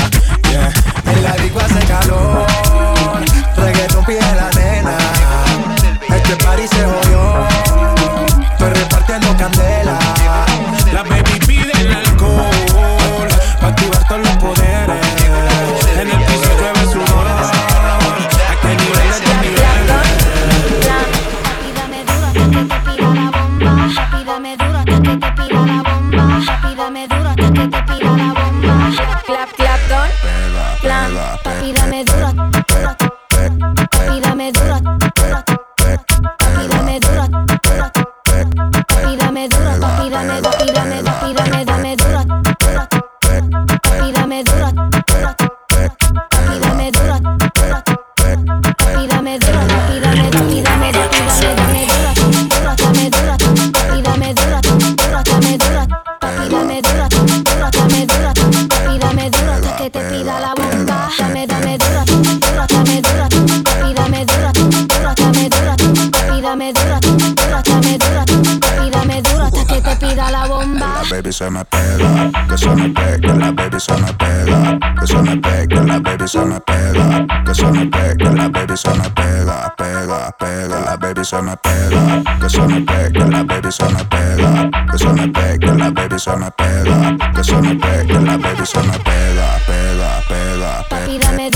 Se 71.38 71.52
me 71.52 71.64
pega, 71.66 72.32
que 72.50 72.58
se 72.58 72.68
me 72.74 72.90
pega, 72.90 73.36
la 73.36 73.52
baby 73.52 73.80
se 73.80 73.94
me 73.94 74.12
pega, 74.14 74.80
que 75.00 75.06
se 75.06 75.22
me 75.22 75.38
pega, 75.38 75.84
la 75.84 76.00
baby 76.00 76.28
se 76.28 76.44
me 76.44 76.60
pega, 76.62 77.28
que 77.46 77.54
se 77.54 77.66
me 77.68 77.86
pega, 77.86 78.32
la 78.32 78.50
baby 78.50 78.76
se 78.76 78.90
me 78.90 79.08
pega, 79.12 79.72
pega, 79.78 80.36
pega, 80.40 80.80
la 80.80 80.98
baby 80.98 81.24
se 81.24 81.40
me 81.44 81.56
pega, 81.58 82.24
que 82.42 82.50
se 82.50 82.62
me 82.62 82.82
pega, 82.82 83.28
la 83.28 83.44
baby 83.44 83.72
se 83.72 83.84
me 83.84 84.04
pega, 84.06 84.72
que 84.92 84.98
se 84.98 85.14
me 85.14 85.28
pega, 85.28 85.74
la 85.76 85.92
baby 85.92 86.20
se 86.20 86.36
me 86.36 86.50
pega, 86.50 87.18
que 87.36 87.44
se 87.44 87.62
me 87.62 87.76
pega, 87.76 88.20
la 88.20 88.38
baby 88.38 88.66
se 88.66 88.80
me 88.80 88.98
pega, 88.98 89.60
pega, 89.68 90.24
pega, 90.28 90.86
Papi, 90.90 91.20
dame 91.20 91.52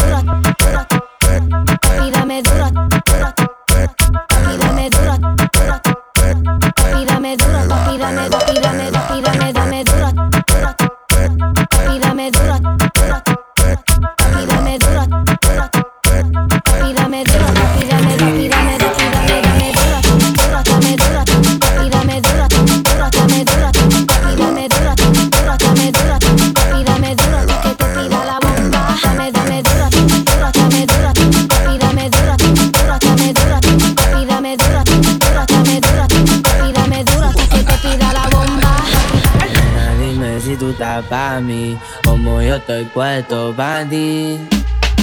pa' 41.12 41.42
mí, 41.42 41.78
como 42.06 42.42
yo 42.42 42.56
estoy 42.56 42.86
puesto 42.86 43.54
pa' 43.54 43.84
ti. 43.84 44.40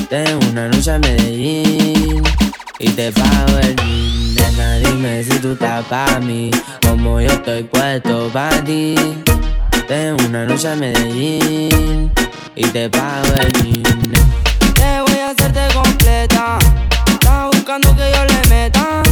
Tengo 0.09 0.41
una 0.51 0.67
noche 0.69 0.95
en 0.95 1.01
Medellín 1.03 2.23
y 2.79 2.89
te 2.89 3.13
pago 3.13 3.59
el 3.59 3.77
jean. 3.77 4.35
Nena, 4.35 4.77
dime 4.79 5.23
si 5.23 5.39
tú 5.39 5.53
estás 5.53 5.85
pa' 5.85 6.19
mí, 6.21 6.51
como 6.81 7.21
yo 7.21 7.31
estoy 7.31 7.63
puesto 7.65 8.31
pa' 8.33 8.65
ti. 8.65 8.95
Tengo 9.87 10.25
una 10.25 10.47
noche 10.47 10.73
en 10.73 10.81
Medellín 10.81 12.13
y 12.57 12.63
te 12.69 12.89
pago 12.89 13.35
el 13.43 13.53
jean. 13.53 14.13
Te 14.79 15.03
voy 15.03 15.21
a 15.21 15.31
hacerte 15.33 15.61
completa. 15.75 16.59
Estás 17.07 17.51
buscando 17.53 17.95
que 17.95 18.11
yo 18.15 18.25
le 18.25 18.49
meta. 18.49 19.03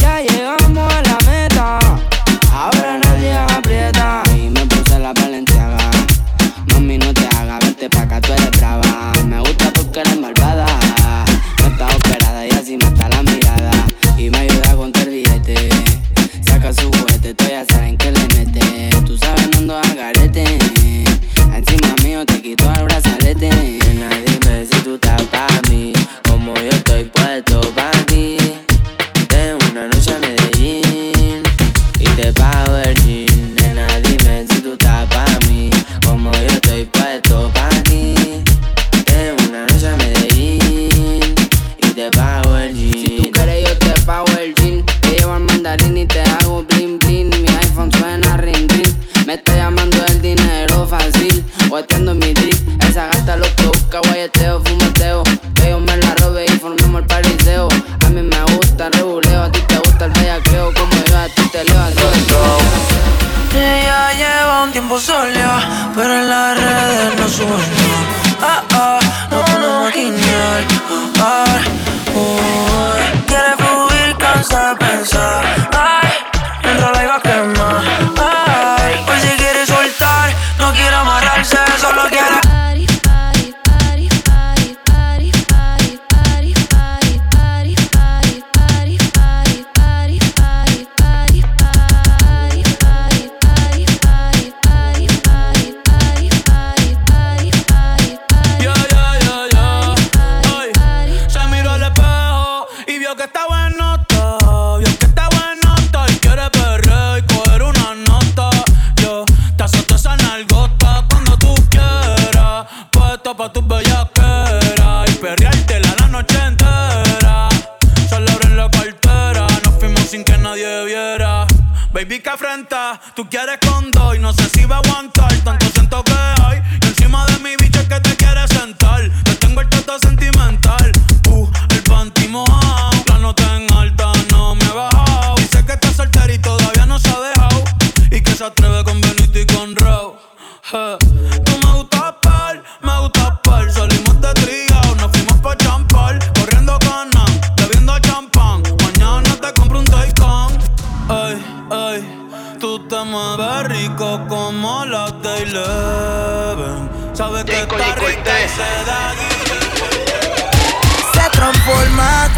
Ya 0.00 0.22
llegamos 0.22 0.90
a 0.90 1.02
la 1.02 1.18
meta. 1.30 1.78
Ahora 2.50 2.98
nadie 3.04 3.34
aprieta. 3.36 4.22
Y 4.34 4.48
me 4.48 4.64
puse 4.64 4.98
la 4.98 5.12
valenciaga. 5.12 5.49
Acá, 8.10 8.20
tú 8.20 8.32
eres 8.32 8.50
brava. 8.58 9.12
Me 9.26 9.38
gusta 9.40 9.59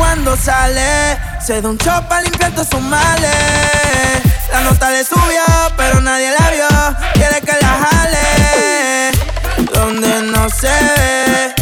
cuando 0.02 0.36
sale. 0.36 1.16
Se 1.40 1.62
da 1.62 1.68
un 1.70 1.78
chop 1.78 2.08
para 2.08 2.22
limpiar 2.22 2.50
todos 2.52 2.68
sus 2.68 2.80
males. 2.80 3.30
La 4.52 4.60
nota 4.62 4.90
le 4.90 5.04
subió, 5.04 5.44
pero 5.76 6.00
nadie 6.00 6.30
la 6.38 6.50
vio. 6.50 6.68
Quiere 7.14 7.40
que 7.40 7.52
la 7.60 7.72
jale. 7.84 9.12
Donde 9.72 10.22
no 10.32 10.50
se 10.50 10.66
ve 10.66 11.61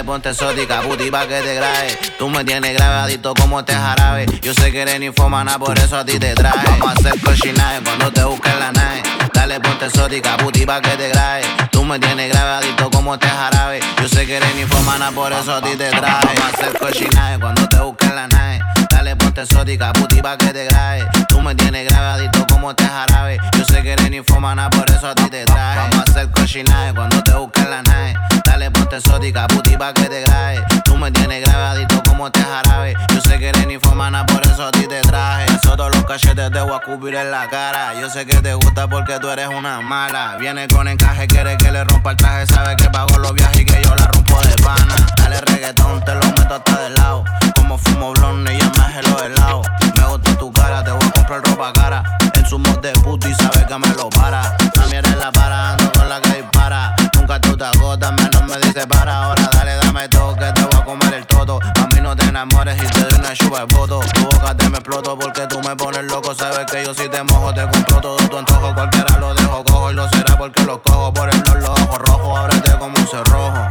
Dale, 0.00 0.12
ponte 0.12 0.30
exótica, 0.30 0.80
puti 0.80 1.10
pa' 1.10 1.26
que 1.26 1.42
te 1.42 1.56
grabe. 1.56 1.98
Tú 2.18 2.30
me 2.30 2.42
tienes 2.42 2.72
grabadito 2.72 3.34
como 3.34 3.60
este 3.60 3.74
jarabe. 3.74 4.24
Yo 4.40 4.54
sé 4.54 4.72
que 4.72 4.80
eres 4.80 4.98
ninfomana, 4.98 5.58
por 5.58 5.78
eso 5.78 5.98
a 5.98 6.06
ti 6.06 6.18
te 6.18 6.32
traje. 6.32 6.66
Vamos 6.70 6.88
a 6.88 6.92
hacer 6.92 7.20
cochinaje 7.20 7.82
cuando 7.84 8.10
te 8.10 8.24
busquen 8.24 8.58
la 8.58 8.72
nave. 8.72 9.02
Dale, 9.34 9.60
ponte 9.60 9.84
exótica, 9.84 10.38
puti 10.38 10.64
pa' 10.64 10.80
que 10.80 10.96
te 10.96 11.10
grabe. 11.10 11.42
Tú 11.70 11.84
me 11.84 11.98
tienes 11.98 12.32
grabadito 12.32 12.90
como 12.90 13.12
este 13.12 13.28
jarabe. 13.28 13.80
Yo 14.00 14.08
sé 14.08 14.24
que 14.24 14.38
eres 14.38 14.54
ninfomana, 14.54 15.10
por 15.12 15.34
eso 15.34 15.56
a 15.56 15.60
ti 15.60 15.76
te 15.76 15.90
traje. 15.90 16.26
Vamos 16.34 16.44
a 16.44 16.48
hacer 16.48 16.78
cochinaje 16.78 17.38
cuando 17.38 17.68
te 17.68 17.78
busquen 17.80 18.16
la 18.16 18.26
nave. 18.26 18.60
Dale, 18.88 19.16
ponte 19.16 19.42
exótica, 19.42 19.92
puti 19.92 20.22
pa' 20.22 20.38
que 20.38 20.46
te 20.46 20.64
grabe. 20.64 21.06
Tú 21.28 21.42
me 21.42 21.54
tienes 21.54 21.86
grabadito 21.86 22.46
como 22.46 22.70
este 22.70 22.86
jarabe. 22.86 23.36
Yo 23.58 23.66
sé 23.66 23.82
que 23.82 23.92
eres 23.92 24.10
ninfomana, 24.10 24.70
por 24.70 24.90
eso 24.90 25.08
a 25.08 25.14
ti 25.14 25.28
te 25.28 25.44
traje. 25.44 25.76
Vamos 25.76 25.96
a 25.96 26.10
hacer 26.10 26.30
cochinaje 26.30 26.94
cuando 26.94 27.22
te 27.22 27.34
busquen 27.34 27.68
la 27.68 27.82
nave. 27.82 28.14
Dale, 28.50 28.68
ponte 28.72 28.96
exótica, 28.96 29.46
puti 29.46 29.76
pa' 29.76 29.94
que 29.94 30.06
te 30.06 30.22
grabe. 30.22 30.64
Tú 30.84 30.96
me 30.96 31.12
tienes 31.12 31.40
grabadito 31.40 32.02
como 32.02 32.26
este 32.26 32.42
jarabe. 32.42 32.94
Yo 33.14 33.20
sé 33.20 33.38
que 33.38 33.50
eres 33.50 33.64
ninfomana, 33.64 34.26
por 34.26 34.44
eso 34.44 34.66
a 34.66 34.72
ti 34.72 34.88
te 34.88 35.00
traje. 35.02 35.46
Eso 35.54 35.76
todos 35.76 35.94
los 35.94 36.04
cachetes 36.04 36.50
te 36.50 36.60
voy 36.60 36.74
a 36.74 36.80
cubrir 36.80 37.14
en 37.14 37.30
la 37.30 37.48
cara. 37.48 37.94
Yo 38.00 38.10
sé 38.10 38.26
que 38.26 38.38
te 38.38 38.52
gusta 38.54 38.88
porque 38.88 39.20
tú 39.20 39.30
eres 39.30 39.46
una 39.46 39.80
mala. 39.82 40.36
Viene 40.40 40.66
con 40.66 40.88
encaje, 40.88 41.28
quiere 41.28 41.56
que 41.58 41.70
le 41.70 41.84
rompa 41.84 42.10
el 42.10 42.16
traje. 42.16 42.46
Sabe 42.48 42.74
que 42.74 42.90
pago 42.90 43.16
los 43.18 43.32
viajes 43.34 43.60
y 43.60 43.64
que 43.64 43.80
yo 43.84 43.94
la 43.94 44.06
rompo 44.08 44.40
de 44.40 44.62
pana. 44.64 44.96
Dale 45.16 45.40
reggaetón, 45.42 46.04
te 46.04 46.14
lo 46.16 46.26
meto 46.26 46.54
hasta 46.56 46.80
de 46.82 46.90
lado. 46.90 47.24
Como 47.54 47.78
fumo 47.78 48.12
blonde 48.14 48.58
ya 48.58 48.66
me 48.66 49.26
helados. 49.26 49.64
Me 49.94 50.04
gusta 50.06 50.36
tu 50.36 50.52
cara, 50.52 50.82
te 50.82 50.90
voy 50.90 51.06
a 51.06 51.10
comprar 51.12 51.42
ropa 51.42 51.72
cara. 51.72 52.02
En 52.50 52.56
su 52.56 52.58
mod 52.58 52.80
de 52.80 52.90
puto 52.94 53.28
y 53.28 53.34
sabes 53.36 53.64
que 53.64 53.78
me 53.78 53.88
lo 53.94 54.10
para. 54.10 54.56
La 54.74 54.86
mierda 54.86 55.14
la 55.14 55.30
para, 55.30 55.70
ando 55.70 55.92
con 55.92 56.08
la 56.08 56.20
que 56.20 56.42
dispara. 56.42 56.96
Nunca 57.14 57.40
tú 57.40 57.56
te 57.56 57.62
agotas, 57.62 58.10
menos 58.10 58.42
me 58.42 58.56
dice 58.66 58.88
para. 58.88 59.22
Ahora 59.22 59.48
dale, 59.52 59.76
dame 59.76 60.08
todo, 60.08 60.34
que 60.34 60.46
te 60.52 60.62
voy 60.62 60.74
a 60.74 60.84
comer 60.84 61.14
el 61.14 61.26
toto. 61.26 61.60
A 61.62 61.86
mí 61.94 62.00
no 62.00 62.16
te 62.16 62.24
enamores 62.24 62.76
y 62.82 62.86
te 62.88 63.04
doy 63.04 63.20
una 63.20 63.32
chupa 63.34 63.60
de 63.60 63.76
voto. 63.76 64.00
Tu 64.00 64.24
boca 64.24 64.52
te 64.56 64.68
me 64.68 64.78
exploto 64.78 65.16
porque 65.16 65.46
tú 65.46 65.60
me 65.60 65.76
pones 65.76 66.02
loco. 66.10 66.34
Sabes 66.34 66.66
que 66.66 66.84
yo 66.84 66.92
si 66.92 67.08
te 67.08 67.22
mojo, 67.22 67.54
te 67.54 67.62
compro 67.68 68.00
todo 68.00 68.16
tu 68.16 68.38
antojo. 68.38 68.74
Cualquiera 68.74 69.16
lo 69.18 69.32
dejo 69.32 69.62
cojo 69.62 69.92
y 69.92 69.94
lo 69.94 70.08
será 70.08 70.36
porque 70.36 70.64
lo 70.64 70.82
cojo. 70.82 71.14
Por 71.14 71.30
el 71.32 71.40
los 71.60 71.68
ojos 71.68 71.98
rojos, 71.98 72.36
ábrete 72.36 72.72
como 72.78 72.98
un 72.98 73.06
cerrojo. 73.06 73.68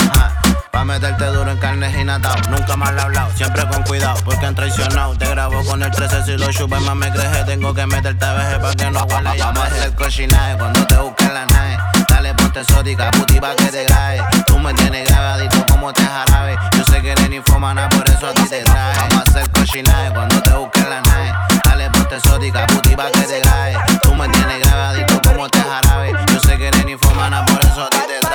Pa' 0.71 0.85
meterte 0.85 1.25
duro 1.25 1.51
en 1.51 1.57
carne 1.57 1.91
y 1.99 2.03
nata. 2.03 2.35
Nunca 2.49 2.73
he 2.73 3.01
hablado, 3.01 3.31
siempre 3.35 3.67
con 3.67 3.83
cuidado, 3.83 4.19
porque 4.23 4.45
han 4.45 4.55
traicionado. 4.55 5.15
Te 5.15 5.27
grabo 5.27 5.63
con 5.65 5.81
el 5.81 5.91
13 5.91 6.23
si 6.23 6.37
lo 6.37 6.51
chupas 6.51 6.81
más 6.83 6.95
me 6.95 7.11
creje. 7.11 7.43
Tengo 7.45 7.73
que 7.73 7.85
meterte 7.87 8.25
a 8.25 8.33
veje 8.33 8.59
pa' 8.59 8.73
que 8.75 8.91
no 8.91 9.03
huela 9.03 9.35
ya 9.35 9.45
Vamos 9.47 9.63
a 9.63 9.67
hacer 9.67 9.95
cochinaje 9.95 10.57
cuando 10.57 10.85
te 10.85 10.95
busquen 10.97 11.33
la 11.33 11.45
nave. 11.47 11.77
Dale, 12.07 12.33
ponte 12.35 12.61
exótica, 12.61 13.09
puti 13.11 13.39
pa' 13.39 13.55
que 13.55 13.65
te 13.65 13.85
grabe. 13.85 14.23
Tú 14.45 14.59
me 14.59 14.73
tienes 14.73 15.07
grabadito 15.09 15.65
como 15.71 15.91
te 15.91 16.03
jarabe. 16.03 16.55
Yo 16.77 16.83
sé 16.85 17.01
que 17.01 17.11
eres 17.11 17.29
ninfomana, 17.29 17.89
por 17.89 18.07
eso 18.09 18.27
a 18.27 18.33
ti 18.33 18.43
te 18.47 18.61
traje. 18.63 18.99
Vamos 18.99 19.27
a 19.27 19.31
hacer 19.31 19.49
cochinaje 19.51 20.11
cuando 20.13 20.41
te 20.41 20.53
busquen 20.53 20.89
la 20.89 21.01
nave. 21.01 21.33
Dale, 21.65 21.89
ponte 21.89 22.15
exótica, 22.15 22.67
puti 22.67 22.95
pa' 22.95 23.11
que 23.11 23.21
te 23.21 23.39
grabe. 23.39 23.77
Tú 24.03 24.13
me 24.13 24.29
tienes 24.29 24.59
grabadito 24.59 25.21
como 25.21 25.49
te 25.49 25.61
jarabe. 25.61 26.13
Yo 26.31 26.39
sé 26.39 26.57
que 26.57 26.67
eres 26.67 26.85
ninfomana, 26.85 27.43
por 27.45 27.59
eso 27.59 27.85
a 27.85 27.89
ti 27.89 27.97
te 28.07 28.19
traje. 28.19 28.28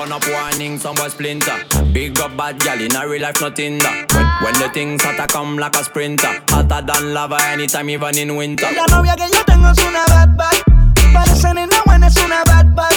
Burn 0.00 0.12
up 0.12 0.26
warning, 0.28 0.78
some 0.78 0.96
boy 0.96 1.08
splinter. 1.08 1.58
Big 1.92 2.18
up 2.20 2.34
bad 2.34 2.58
gal 2.60 2.80
in 2.80 2.96
a 2.96 3.06
real 3.06 3.20
life, 3.20 3.38
nothing 3.42 3.78
that. 3.80 4.08
When, 4.14 4.24
when 4.40 4.54
the 4.56 4.72
things 4.72 5.02
hotter 5.02 5.26
come 5.26 5.58
like 5.58 5.76
a 5.76 5.84
sprinter, 5.84 6.40
hotter 6.48 6.80
than 6.80 7.12
lava 7.12 7.36
anytime, 7.52 7.90
even 7.90 8.16
in 8.16 8.34
winter. 8.34 8.64
La 8.72 8.86
novia 8.86 9.14
que 9.14 9.28
yo 9.28 9.44
tengo 9.44 9.68
es 9.68 9.78
una 9.84 10.02
bad 10.08 10.38
bad. 10.38 10.56
Parece 11.12 11.52
nena 11.52 11.82
buena, 11.84 12.06
es 12.06 12.16
una 12.16 12.42
bad 12.44 12.74
bad. 12.74 12.94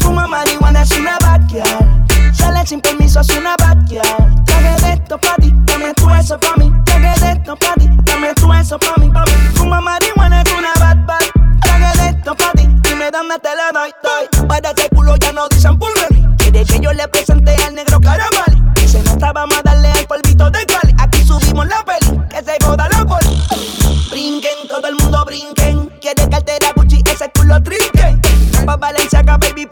Fuma 0.00 0.26
marihuana, 0.26 0.82
es 0.82 0.92
una 0.98 1.16
bad 1.20 1.40
girl. 1.48 2.04
Sale 2.34 2.66
sin 2.66 2.82
permiso, 2.82 3.20
es 3.20 3.30
una 3.30 3.56
bad 3.56 3.78
girl. 3.88 4.04
Traje 4.44 4.82
de 4.82 4.92
esto 4.92 5.16
pa' 5.16 5.36
ti, 5.36 5.50
dame 5.64 5.94
tú 5.94 6.10
eso 6.10 6.38
pa' 6.38 6.54
mí. 6.58 6.70
Traje 6.84 7.18
de 7.18 7.32
esto 7.32 7.56
pa' 7.56 7.74
ti, 7.78 7.88
dame 8.04 8.34
tú 8.34 8.52
eso 8.52 8.78
pa' 8.78 9.00
mí, 9.00 9.08
pa' 9.08 9.24
mí. 9.24 9.32
Fuma 9.54 9.80
marihuana, 9.80 10.42
es 10.42 10.52
una 10.52 10.74
bad 10.80 10.98
bad. 11.06 11.24
Traje 11.62 11.98
de 12.02 12.08
esto 12.10 12.34
pa' 12.36 12.52
ti, 12.52 12.68
dime 12.82 13.10
dónde 13.10 13.38
te 13.38 13.48
la 13.56 13.72
doy, 13.72 13.90
doy. 14.02 14.46
Para 14.46 14.70
ese 14.70 14.86
culo 14.90 15.16
ya 15.16 15.32
no 15.32 15.48
dicen 15.48 15.78
pulverí. 15.78 16.05
Que 16.66 16.80
yo 16.80 16.92
le 16.92 17.06
presente 17.08 17.54
al 17.66 17.74
negro 17.74 18.00
caramali. 18.00 18.62
Y 18.82 18.88
se 18.88 19.02
nota, 19.02 19.32
vamos 19.32 19.58
a 19.58 19.62
darle 19.62 19.90
al 19.92 20.06
polvito 20.06 20.50
de 20.50 20.66
Cali. 20.66 20.94
Aquí 20.98 21.22
subimos 21.24 21.66
la 21.66 21.84
peli, 21.84 22.20
que 22.28 22.42
se 22.42 22.56
joda 22.64 22.88
la 22.90 23.04
poli. 23.04 23.42
Brinquen, 24.10 24.68
todo 24.68 24.86
el 24.88 24.96
mundo 24.96 25.24
brinquen. 25.24 25.90
Quiere 26.00 26.28
cartera 26.28 26.72
Gucci, 26.74 27.02
ese 27.10 27.30
culo 27.30 27.62
trinquen. 27.62 28.20
Pa' 28.64 28.76
Valenciaga, 28.76 29.36
baby, 29.38 29.66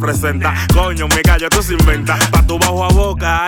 representa. 0.00 0.54
Coño, 0.72 1.06
mi 1.08 1.20
gallo, 1.22 1.48
tú 1.50 1.62
se 1.62 1.74
inventas. 1.74 2.18
Pa' 2.30 2.42
tu 2.42 2.58
bajo 2.58 2.89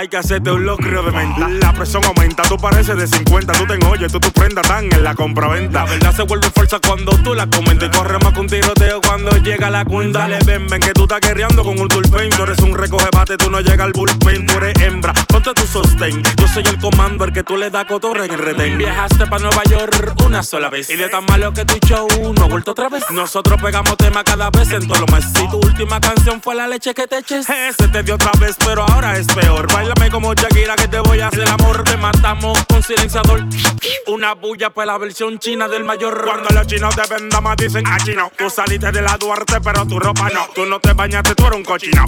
hay 0.03 0.09
que 0.09 0.17
hacerte 0.17 0.51
un 0.51 0.67
locrio 0.67 1.01
de 1.05 1.13
menta. 1.13 1.49
La 1.49 1.73
presión 1.73 2.05
aumenta, 2.05 2.43
tú 2.43 2.57
pareces 2.57 2.97
de 2.97 3.07
50. 3.07 3.53
Tú 3.53 3.67
te 3.67 3.75
enolles, 3.75 4.11
tú 4.11 4.19
tu 4.19 4.33
prenda 4.33 4.61
tan 4.61 4.93
en 4.93 5.05
la 5.05 5.15
compraventa. 5.15 5.85
La 5.85 5.91
verdad 5.91 6.13
se 6.13 6.23
vuelve 6.23 6.51
falsa 6.51 6.81
cuando 6.85 7.13
tú 7.23 7.35
la 7.35 7.47
comentas. 7.47 7.89
Y 7.89 7.97
corre 7.97 8.19
más 8.19 8.33
que 8.33 8.41
un 8.41 8.49
tiroteo 8.49 9.01
cuando 9.01 9.31
llega 9.37 9.71
la 9.71 9.85
cunda. 9.85 10.21
Dale, 10.21 10.39
ven, 10.45 10.67
ven, 10.67 10.81
que 10.81 10.93
tú 10.93 11.03
estás 11.03 11.21
guerreando 11.21 11.63
con 11.63 11.79
un 11.79 11.87
tulpen. 11.87 12.31
Tú 12.31 12.43
eres 12.43 12.59
un 12.59 12.77
recoge 12.77 13.07
bate, 13.13 13.37
tú 13.37 13.49
no 13.49 13.61
llegas 13.61 13.87
al 13.87 13.93
bullpen. 13.93 14.45
Tú 14.45 14.55
eres 14.59 14.83
hembra, 14.83 15.13
ponte 15.29 15.55
tu 15.55 15.67
sostén. 15.69 16.21
Yo 16.37 16.49
soy 16.49 16.65
el 16.67 16.79
comando, 16.79 17.25
el 17.25 17.33
que 17.33 17.45
tú 17.45 17.57
le 17.57 17.71
das 17.71 17.85
cotorre 17.85 18.25
en 18.25 18.33
el 18.33 18.39
retén. 18.39 18.79
Viajaste 18.79 19.29
pa' 19.29 19.39
Nueva 19.39 19.63
York 19.71 20.15
una 20.27 20.43
sola 20.43 20.69
vez. 20.69 20.91
Y 20.91 20.97
de 20.97 21.09
tan 21.11 21.25
malo 21.27 21.53
que 21.53 21.65
tu 21.65 21.79
show 21.87 22.09
no 22.37 22.45
ha 22.45 22.49
vuelto 22.49 22.73
otra 22.73 22.89
vez. 22.89 23.05
Nosotros 23.11 23.63
pegamos 23.63 23.97
tema 23.99 24.25
cada 24.25 24.51
vez 24.51 24.69
en 24.73 24.89
todos 24.89 25.01
los 25.03 25.13
meses. 25.13 25.31
Si 25.33 25.49
tu 25.49 25.59
última 25.59 26.01
canción 26.01 26.43
fue 26.43 26.57
la 26.57 26.67
leche 26.67 26.93
que 26.93 27.07
te 27.07 27.19
eches, 27.19 27.49
ese 27.49 27.87
te 27.87 28.03
dio 28.03 28.17
otra 28.17 28.33
vez, 28.41 28.57
pero 28.67 28.83
ahora 28.83 29.17
es 29.17 29.29
peor. 29.29 29.69
Bailame 29.93 30.11
como 30.11 30.35
Shakira 30.35 30.77
que 30.77 30.89
te 30.89 31.01
voy 31.01 31.21
a 31.21 31.29
hacer 31.29 31.49
amor. 31.49 31.83
Te 31.85 31.97
matamos 31.97 32.59
con 32.69 32.83
silenciador. 32.83 33.45
Una 34.07 34.35
bulla 34.35 34.71
para 34.71 34.93
la 34.93 34.99
versión 34.99 35.39
china 35.39 35.69
del 35.69 35.85
mayor. 35.85 36.23
Cuando 36.25 36.49
los 36.51 36.67
chinos 36.67 36.95
te 36.95 37.03
ven 37.13 37.29
más 37.43 37.57
dicen 37.57 37.85
ah 37.87 37.97
chino. 38.03 38.31
Tú 38.37 38.49
saliste 38.49 38.91
de 38.93 39.03
la 39.03 39.17
Duarte, 39.17 39.61
pero 39.61 39.87
tu 39.87 39.99
ropa 39.99 40.29
no. 40.33 40.47
Tú 40.55 40.67
no 40.67 40.81
te 40.81 40.93
bañaste, 40.93 41.35
tú 41.35 41.47
eres 41.47 41.59
un 41.59 41.65
cochino. 41.65 42.05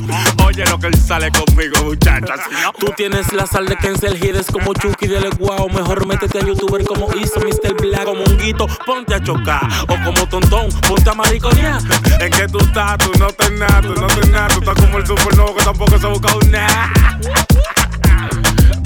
Oye 0.47 0.65
lo 0.67 0.79
que 0.79 0.87
él 0.89 0.97
sale 0.97 1.31
conmigo, 1.31 1.85
muchachas. 1.85 2.41
Tú 2.79 2.93
tienes 2.97 3.33
la 3.33 3.47
sal 3.47 3.67
de 3.67 3.77
Kensel 3.77 4.17
Gides 4.19 4.47
como 4.47 4.73
Chucky 4.75 5.07
de 5.07 5.21
Leguao. 5.21 5.69
Mejor 5.69 6.07
métete 6.07 6.39
a 6.39 6.43
youtuber 6.43 6.85
como 6.85 7.09
hizo 7.15 7.41
Mr. 7.41 7.75
Black. 7.81 8.05
Como 8.05 8.23
un 8.23 8.39
guito, 8.39 8.67
ponte 8.87 9.15
a 9.15 9.23
chocar. 9.23 9.63
O 9.89 9.97
como 10.05 10.27
tontón, 10.29 10.69
ponte 10.89 11.11
a 11.11 11.15
mariconear. 11.15 11.81
En 12.21 12.31
que 12.31 12.47
tú 12.49 12.59
estás, 12.59 12.99
tú 12.99 13.11
no 13.19 13.29
te 13.29 13.51
nada, 13.51 13.81
tú 13.83 13.95
no 13.95 14.07
te 14.07 14.27
nada. 14.29 14.49
Tú 14.49 14.61
estás 14.61 14.75
como 14.75 14.99
el 14.99 15.07
supernovo 15.07 15.55
que 15.55 15.65
tampoco 15.65 15.99
se 15.99 16.07
ha 16.07 16.11
buscado 16.11 16.41
nada. 16.51 16.93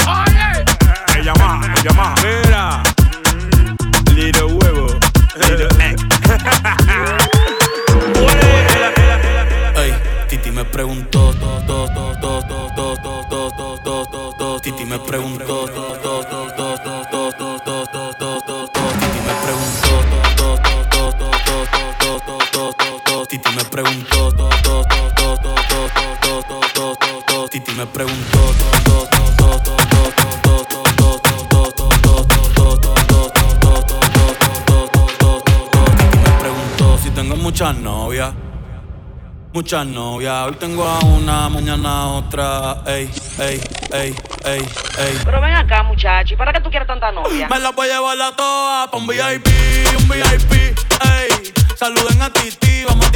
Oye, 0.06 0.64
ella 1.18 1.34
más, 1.34 1.66
ella 1.78 1.92
más. 1.94 2.22
Mira, 2.22 2.82
little 4.14 4.44
huevo, 4.44 4.86
little 5.36 5.68
egg. 5.84 5.98
Ey, 9.76 9.94
Titi 10.28 10.50
me 10.50 10.64
preguntó. 10.64 11.32
Titi 14.62 14.84
me 14.84 14.98
preguntó. 14.98 15.66
Titi 15.66 15.66
me 19.26 19.34
preguntó. 19.44 19.88
Titi 23.28 23.50
me 23.54 23.64
preguntó. 23.64 24.28
Titi 27.50 27.72
me 27.72 27.86
preguntó, 27.86 28.40
muchas 37.58 37.76
novias. 37.78 38.34
Muchas 39.52 39.84
novias, 39.84 40.46
hoy 40.46 40.54
tengo 40.60 40.84
a 40.84 41.00
una, 41.00 41.48
mañana 41.48 42.02
a 42.02 42.06
otra, 42.06 42.82
ey, 42.86 43.10
ey, 43.40 43.60
ey, 43.92 44.14
ey, 44.44 44.60
ey. 44.98 45.18
Pero 45.24 45.40
ven 45.40 45.54
acá, 45.54 45.82
muchacho, 45.82 46.34
¿y 46.34 46.36
para 46.36 46.52
qué 46.52 46.60
tú 46.60 46.70
quieres 46.70 46.86
tanta 46.86 47.10
novia? 47.10 47.48
Me 47.48 47.58
la 47.58 47.70
voy 47.72 47.88
a 47.88 47.94
llevar 47.94 48.20
a 48.20 48.36
todas 48.36 48.88
pa' 48.88 48.96
un 48.96 49.08
VIP, 49.08 49.48
un 49.98 50.08
VIP, 50.08 50.52
ey. 50.52 51.52
Saluden 51.74 52.22
a 52.22 52.30
Titi, 52.30 52.84
vamos 52.84 53.08
a 53.08 53.10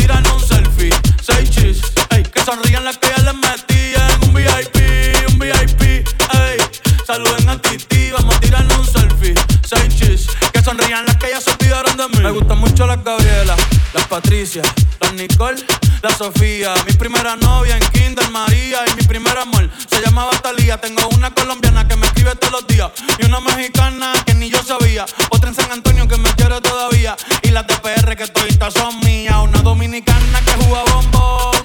Patricia, 14.12 14.60
las 15.00 15.14
Nicole, 15.14 15.64
la 16.02 16.14
Sofía. 16.14 16.74
Mi 16.86 16.92
primera 16.92 17.34
novia 17.34 17.78
en 17.78 17.92
Kinder 17.92 18.30
María 18.30 18.80
y 18.86 18.94
mi 18.94 19.04
primer 19.04 19.38
amor 19.38 19.70
se 19.88 20.02
llamaba 20.02 20.32
Talía. 20.32 20.78
Tengo 20.78 21.08
una 21.16 21.30
colombiana 21.30 21.88
que 21.88 21.96
me 21.96 22.04
escribe 22.04 22.36
todos 22.36 22.52
los 22.52 22.66
días 22.66 22.90
y 23.18 23.24
una 23.24 23.40
mexicana 23.40 24.12
que 24.26 24.34
ni 24.34 24.50
yo 24.50 24.62
sabía. 24.62 25.06
Otra 25.30 25.48
en 25.48 25.54
San 25.54 25.72
Antonio 25.72 26.06
que 26.08 26.18
me 26.18 26.30
quiere 26.34 26.60
todavía 26.60 27.16
y 27.40 27.48
las 27.52 27.66
de 27.66 27.74
PR 27.78 28.14
que 28.14 28.26
toditas 28.26 28.74
son 28.74 29.00
mías. 29.00 29.36
Una 29.42 29.62
dominicana 29.62 30.40
que 30.44 30.62
juega 30.62 30.84
bombón, 30.92 31.56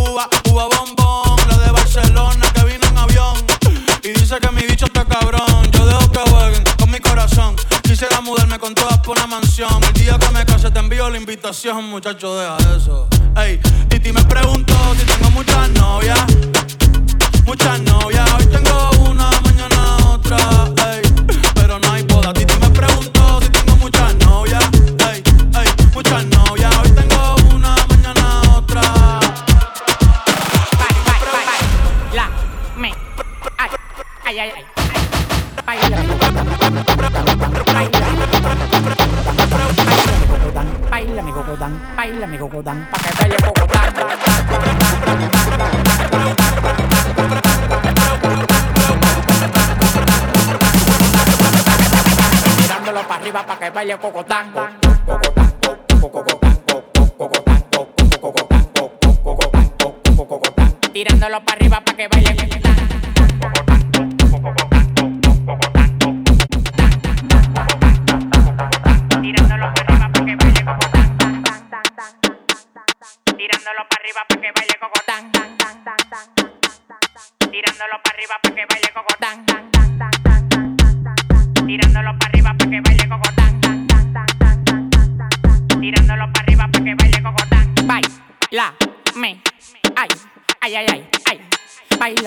uva, 0.00 0.28
uva 0.50 0.64
bombón. 0.64 1.38
La 1.48 1.56
de 1.58 1.70
Barcelona 1.70 2.52
que 2.52 2.64
vino 2.64 2.84
en 2.84 2.98
avión 2.98 3.46
y 4.02 4.08
dice 4.08 4.38
que 4.40 4.50
mi 4.50 4.62
bicho 4.62 4.86
está 4.86 5.04
cabrón. 5.04 5.70
Yo 5.70 5.86
dejo 5.86 6.10
que 6.10 6.18
jueguen 6.18 6.64
con 6.80 6.90
mi 6.90 6.98
corazón. 6.98 7.54
Quisiera 7.84 8.20
mudarme 8.22 8.58
con 8.58 8.74
todas 8.74 8.98
por 8.98 9.16
una 9.16 9.28
El 9.58 9.92
día 9.94 10.18
que 10.18 10.30
me 10.32 10.44
case 10.44 10.70
te 10.70 10.78
envío 10.78 11.08
la 11.08 11.16
invitación, 11.16 11.88
muchacho, 11.88 12.36
deja 12.36 12.58
eso. 12.76 13.08
Ey, 13.38 13.58
Titi 13.88 14.12
me 14.12 14.22
preguntó 14.24 14.74
si 14.98 15.06
tengo 15.06 15.30
muchas 15.30 15.70
novias. 15.70 16.20
Muchas 17.46 17.80
novias, 17.80 18.30
hoy 18.34 18.44
tengo 18.48 18.90
una, 19.08 19.30
mañana 19.40 19.96
otra. 20.08 20.36
Ey, 20.92 21.00
pero 21.54 21.78
no 21.78 21.90
hay 21.90 22.02
boda. 22.02 22.34
Titi 22.34 22.52
me 22.58 22.68
preguntó 22.68 23.40
si 23.40 23.48
tengo 23.48 23.76
muchas 23.76 24.14
novias. 24.16 24.62
Ey, 25.10 25.22
ey, 25.24 25.86
muchas 25.94 26.26
novias, 26.26 26.76
hoy 26.76 26.90
tengo 26.90 27.36
una, 27.54 27.76
mañana 27.88 28.42
otra. 28.58 28.82
La, 32.12 32.28
me, 32.76 32.92
ay, 33.56 33.70
ay, 34.26 34.38
ay, 34.38 34.52
ay. 34.54 34.66
Baila, 35.66 35.96
mi 41.22 41.32
cocodán, 41.32 41.80
baila, 41.96 42.26
mi 42.26 42.38
cocodán, 42.38 42.88
pa' 42.90 42.98
que 42.98 43.10
baile 43.18 43.36
cocodán. 43.36 43.94
Tirándolo 52.58 53.00
para 53.08 53.20
arriba 53.20 53.46
pa' 53.46 53.58
que 53.58 53.70
baile 53.70 53.98
cocodán. 53.98 54.52
Tirándolo 60.92 61.40
para 61.44 61.56
arriba 61.56 61.80
pa' 61.80 61.94
que 61.96 62.08
baile 62.08 62.36
cocodán. 62.36 62.95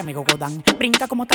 Baila 0.10 0.22
mi 0.22 0.26
gogodán, 0.26 0.64
brinca 0.77 1.07
como 1.07 1.26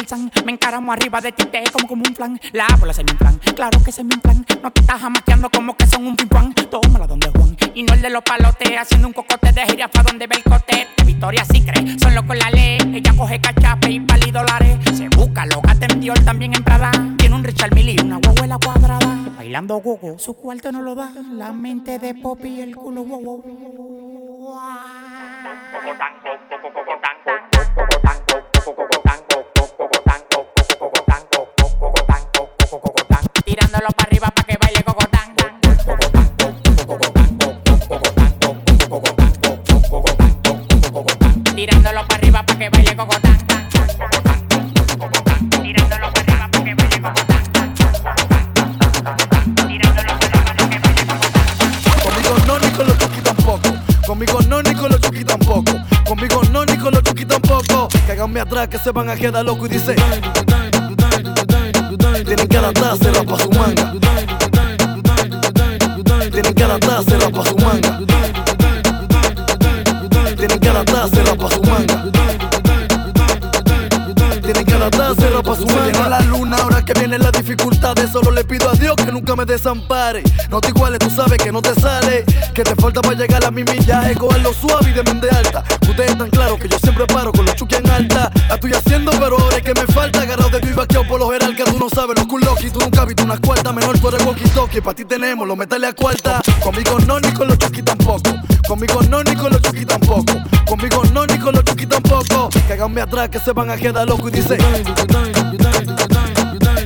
Me 0.45 0.53
encaramo 0.53 0.93
arriba 0.93 1.21
de 1.21 1.33
ti, 1.33 1.45
te 1.45 1.63
como 1.71 1.87
como 1.87 2.03
un 2.07 2.15
flan. 2.15 2.41
La 2.53 2.67
bola 2.81 2.93
se 2.93 3.05
me 3.05 3.13
inflan, 3.13 3.39
claro 3.55 3.79
que 3.85 3.93
se 3.93 4.03
me 4.03 4.15
inflan. 4.15 4.45
No 4.63 4.71
te 4.73 4.81
estás 4.81 5.01
jamaqueando 5.01 5.49
como 5.51 5.77
que 5.77 5.87
son 5.87 6.07
un 6.07 6.17
pimpán 6.17 6.53
Tómala 6.55 7.07
donde 7.07 7.31
Juan, 7.31 7.57
y 7.75 7.83
no 7.85 7.95
el 7.95 8.03
de 8.03 8.11
los 8.11 8.23
palotes 8.23 8.77
Haciendo 8.77 9.09
un 9.09 9.13
cocote 9.13 9.53
de 9.53 9.67
jirafa 9.67 10.03
donde 10.03 10.27
ve 10.27 10.37
el 10.37 10.43
cote. 10.43 10.89
Victoria 11.05 11.45
sí 11.45 11.65
cree, 11.65 11.99
solo 11.99 12.27
con 12.27 12.37
la 12.39 12.51
ley 12.51 12.79
Ella 12.95 13.13
coge 13.17 13.41
cachape 13.41 13.91
y 13.91 14.01
pali 14.01 14.31
dólares. 14.33 14.79
Se 14.93 15.09
busca 15.09 15.47
lo 15.47 15.61
gata 15.61 15.87
en 15.91 16.01
Dior, 16.01 16.19
también 16.25 16.55
en 16.57 16.65
Prada. 16.65 16.91
Tiene 17.17 17.37
un 17.37 17.45
Richard 17.45 17.75
Mille 17.75 17.93
y 17.93 18.01
una 18.01 18.17
guaguela 18.17 18.59
cuadrada. 18.59 19.17
Bailando 19.37 19.77
gogo, 19.77 20.19
su 20.19 20.35
cuarto 20.35 20.73
no 20.73 20.83
lo 20.83 20.95
da. 20.95 21.13
La 21.33 21.53
mente 21.53 21.99
de 21.99 22.15
Poppy 22.15 22.61
el 22.61 22.75
culo 22.75 23.05
wow, 23.05 23.23
wow. 23.23 23.45
Háganme 58.25 58.41
atrás 58.41 58.69
que 58.69 58.79
se 58.79 58.91
van 58.91 59.11
a 59.11 59.17
quedar 59.17 59.45
locos 59.45 59.69
y 59.69 59.75
dice 59.75 59.95
Tienen 62.25 62.49
que 62.49 62.57
adaptarse, 62.57 63.13
rapa 63.13 63.39
su 63.39 63.51
manga 63.51 63.93
Tienen 66.31 66.55
que 66.55 66.65
adaptarse, 66.65 67.19
rapa 67.19 67.45
su 67.45 67.57
manga. 67.59 67.99
Tienen 70.37 70.59
que 70.59 70.69
adaptarse, 70.69 71.23
rapa 71.23 71.51
su 71.51 71.63
manga. 71.63 72.13
Tienen 74.43 74.65
que 74.65 74.75
adaptarse, 74.75 75.31
rapa 75.31 75.55
su 75.55 75.67
manga. 75.67 76.09
La 76.09 76.21
luna, 76.23 76.57
que 76.85 76.93
vienen 76.95 77.23
las 77.23 77.33
dificultades. 77.33 78.11
Solo 78.11 78.31
le 78.31 78.45
pido 78.45 78.71
a 78.71 78.75
Dios 78.75 78.95
que 78.97 79.11
nunca 79.11 79.35
me 79.37 79.45
desampare. 79.45 80.23
No 80.51 80.61
te 80.61 80.69
iguales, 80.69 80.99
tú 80.99 81.11
sabes 81.11 81.39
que 81.39 81.51
no 81.51 81.63
te 81.63 81.75
sale. 81.81 82.25
Que 82.55 82.63
te 82.63 82.75
falta 82.77 83.01
para 83.01 83.17
llegar 83.17 83.45
a 83.45 83.51
mi 83.51 83.65
millaje. 83.65 84.15
Coger 84.15 84.43
lo 84.43 84.53
suave 84.53 84.91
y 84.91 84.93
de 84.93 85.03
mente 85.03 85.29
alta. 85.31 85.65
Ustedes 85.83 86.11
están 86.13 86.31
claros 86.31 86.59
que 86.59 86.69
yo 86.69 86.79
siempre 86.79 87.07
paro 87.07 87.33
con 87.33 87.45
los 87.45 87.55
chuki 87.55 87.77
en 87.77 87.89
alta. 87.91 88.31
La 88.49 88.55
estoy 88.55 88.73
haciendo, 88.73 89.11
pero 89.13 89.39
ahora 89.39 89.57
es 89.57 89.63
que 89.63 89.75
me 89.75 89.87
falta. 89.93 90.21
Agarrado 90.21 90.51
de 90.51 90.61
viva 90.61 90.87
que 90.87 90.99
por 91.01 91.19
lo 91.19 91.31
general 91.31 91.57
tú 91.57 91.79
no 91.79 91.89
sabes. 91.89 92.17
Los 92.17 92.27
culoquis, 92.27 92.73
tú 92.73 92.81
nunca 92.81 93.03
has 93.03 93.07
visto 93.07 93.25
unas 93.25 93.41
cuartas. 93.41 93.75
Menor, 93.75 93.99
tú 93.99 94.09
eres 94.09 94.27
walkie 94.27 94.49
talkie. 94.51 94.81
Para 94.81 94.95
ti 94.95 95.05
tenemos 95.05 95.47
los 95.47 95.57
metales 95.57 95.91
a 95.91 95.93
cuarta. 95.95 96.41
Conmigo 96.63 96.99
no, 97.07 97.21
ni 97.21 97.33
con 97.33 97.49
los 97.49 97.59
chuki 97.59 97.83
tampoco. 97.83 98.31
Conmigo 98.69 99.01
no, 99.09 99.23
ni 99.23 99.35
con 99.35 99.53
los 99.53 99.63
chuki 99.63 99.85
tampoco. 99.85 100.35
Conmigo 100.67 101.03
no, 101.13 101.27
ni 101.27 101.39
con 101.39 101.55
los 101.55 101.65
chuki 101.65 101.87
tampoco. 101.87 102.51
Que 102.67 102.73
háganme 102.73 103.01
atrás 103.01 103.29
que 103.29 103.39
se 103.39 103.53
van 103.53 103.71
a 103.71 103.77
quedar 103.77 104.09
locos 104.09 104.31
y 104.33 104.37
dice 104.37 104.59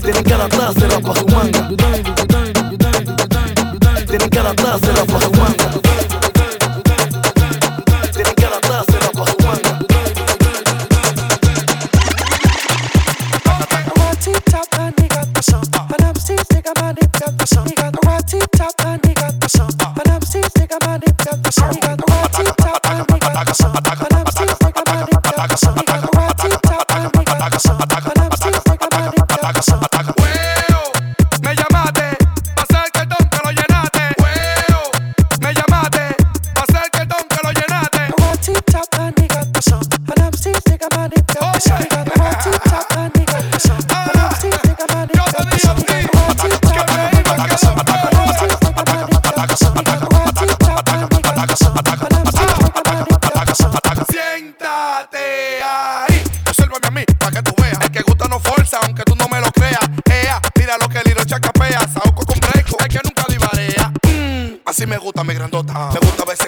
Tienen 0.09 0.25
que 0.25 0.33
adaptarse 0.33 0.89
pa' 0.89 1.13
Juanda. 1.21 1.69
Tienen 4.07 4.31
que 4.31 4.39
adaptarse 4.39 4.89
pa' 4.89 5.21
Juanda. 5.21 5.71
Tienen 8.15 8.35
que 8.35 8.47
adaptarse 8.47 8.99
pa' 9.13 9.25
Juanda. 9.37 9.79
Top 14.47 14.79
and 14.79 14.97
they 14.97 15.09
got 15.09 15.35
the 15.35 15.43
song. 15.43 15.65
And 15.77 16.03
I'm 16.03 16.15
still 16.15 16.39
thinking 16.39 16.73
about 16.75 16.97
it. 17.03 17.13
Got 17.13 17.37
the 17.37 17.47
song. 17.47 17.67
He 17.67 17.75
got 17.75 17.93
the 17.93 18.01
ratty 18.07 18.39
top 18.57 18.73
and 18.87 19.03
they 19.03 19.13
got 19.13 19.39
the 19.39 19.49
song. 19.49 19.69
And 19.79 20.09
I'm 20.09 20.23
still 20.23 20.49
thinking 20.55 20.77
about 20.79 21.07
it. 21.07 21.17
Got 21.19 21.43
the 21.43 21.51
song. 21.53 21.75
He 21.75 21.81
got 21.81 21.99
the 21.99 22.05
ratty 22.09 22.45
top 22.57 22.81
and 22.87 23.07
they 23.09 23.19
got 23.19 23.47
the 23.47 23.53
song. 23.53 24.08
Chacapea. 61.49 61.81
Saoco 61.89 62.25
con 62.25 62.39
breco, 62.41 62.77
el 62.81 62.89
que 62.89 63.01
nunca 63.05 63.25
divarea. 63.29 63.93
Mm, 64.07 64.61
así 64.65 64.87
me 64.87 64.99
gusta 64.99 65.25
mi 65.25 65.35
grandota. 65.35 65.91
Me 65.93 66.01
gusta 66.01 66.25
ver 66.25 66.35
ese 66.35 66.48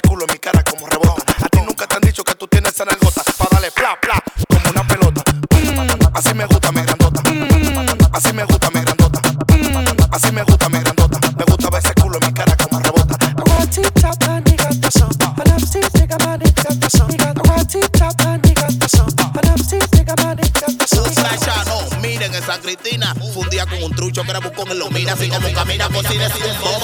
se 26.10 26.18
desce, 26.18 26.79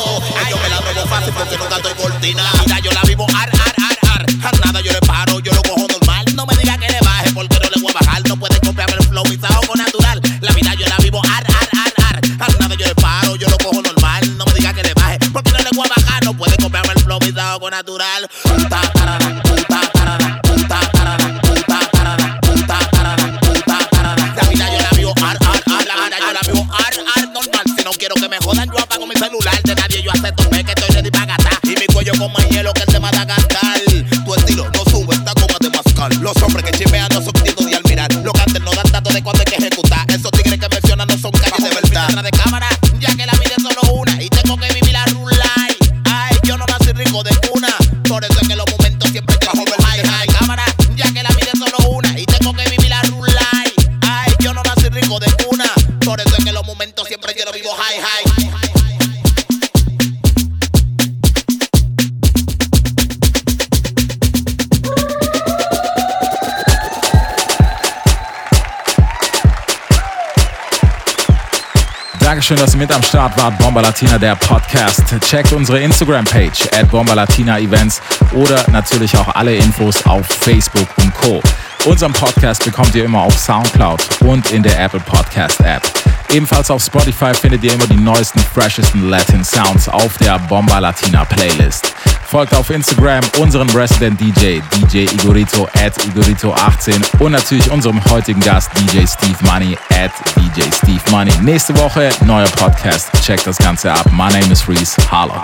Dankeschön, 72.49 72.65
dass 72.65 72.75
ihr 72.77 72.79
mit 72.79 72.95
am 72.95 73.03
Start 73.03 73.37
wart. 73.43 73.59
Bomba 73.59 73.81
Latina, 73.81 74.19
der 74.19 74.37
Podcast. 74.37 75.03
Checkt 75.29 75.53
unsere 75.53 75.81
Instagram-Page 75.81 76.69
at 76.79 76.89
Bomba 76.89 77.15
Latina 77.15 77.59
Events 77.59 78.01
oder 78.35 78.65
natürlich 78.71 79.19
auch 79.19 79.35
alle 79.35 79.57
Infos 79.57 80.07
auf 80.07 80.25
Facebook 80.29 80.87
und 80.99 81.13
Co. 81.15 81.43
Unseren 81.87 82.13
Podcast 82.13 82.65
bekommt 82.65 82.95
ihr 82.95 83.05
immer 83.05 83.23
auf 83.23 83.37
Soundcloud 83.37 84.01
und 84.21 84.53
in 84.53 84.63
der 84.63 84.79
Apple 84.79 85.01
Podcast 85.01 85.59
App. 85.63 85.83
Ebenfalls 86.31 86.71
auf 86.71 86.85
Spotify 86.85 87.35
findet 87.35 87.65
ihr 87.65 87.73
immer 87.73 87.89
die 87.89 87.97
neuesten, 87.97 88.39
freshesten 88.39 89.11
Latin 89.11 89.43
Sounds 89.43 89.89
auf 89.89 90.17
der 90.19 90.39
Bomba 90.39 90.79
Latina 90.79 91.25
Playlist. 91.25 91.97
Folgt 92.29 92.55
auf 92.55 92.71
Instagram 92.71 93.25
unseren 93.39 93.69
Resident 93.71 94.21
DJ, 94.21 94.61
DJ 94.77 95.13
Igorito 95.13 95.69
at 95.85 95.99
Igorito18 95.99 97.19
und 97.19 97.33
natürlich 97.33 97.69
unserem 97.73 98.01
heutigen 98.05 98.39
Gast 98.39 98.71
DJ 98.79 99.05
Steve 99.05 99.39
Money 99.43 99.77
at 99.91 100.13
DJ 100.57 100.73
Steve 100.73 101.03
Money. 101.11 101.33
Nächste 101.43 101.77
Woche 101.77 102.09
neuer 102.25 102.49
Podcast. 102.49 103.11
Checkt 103.23 103.47
das 103.47 103.59
Ganze 103.59 103.93
ab. 103.93 104.07
My 104.11 104.29
name 104.33 104.51
is 104.51 104.67
Reese. 104.67 104.97
Holla. 105.11 105.43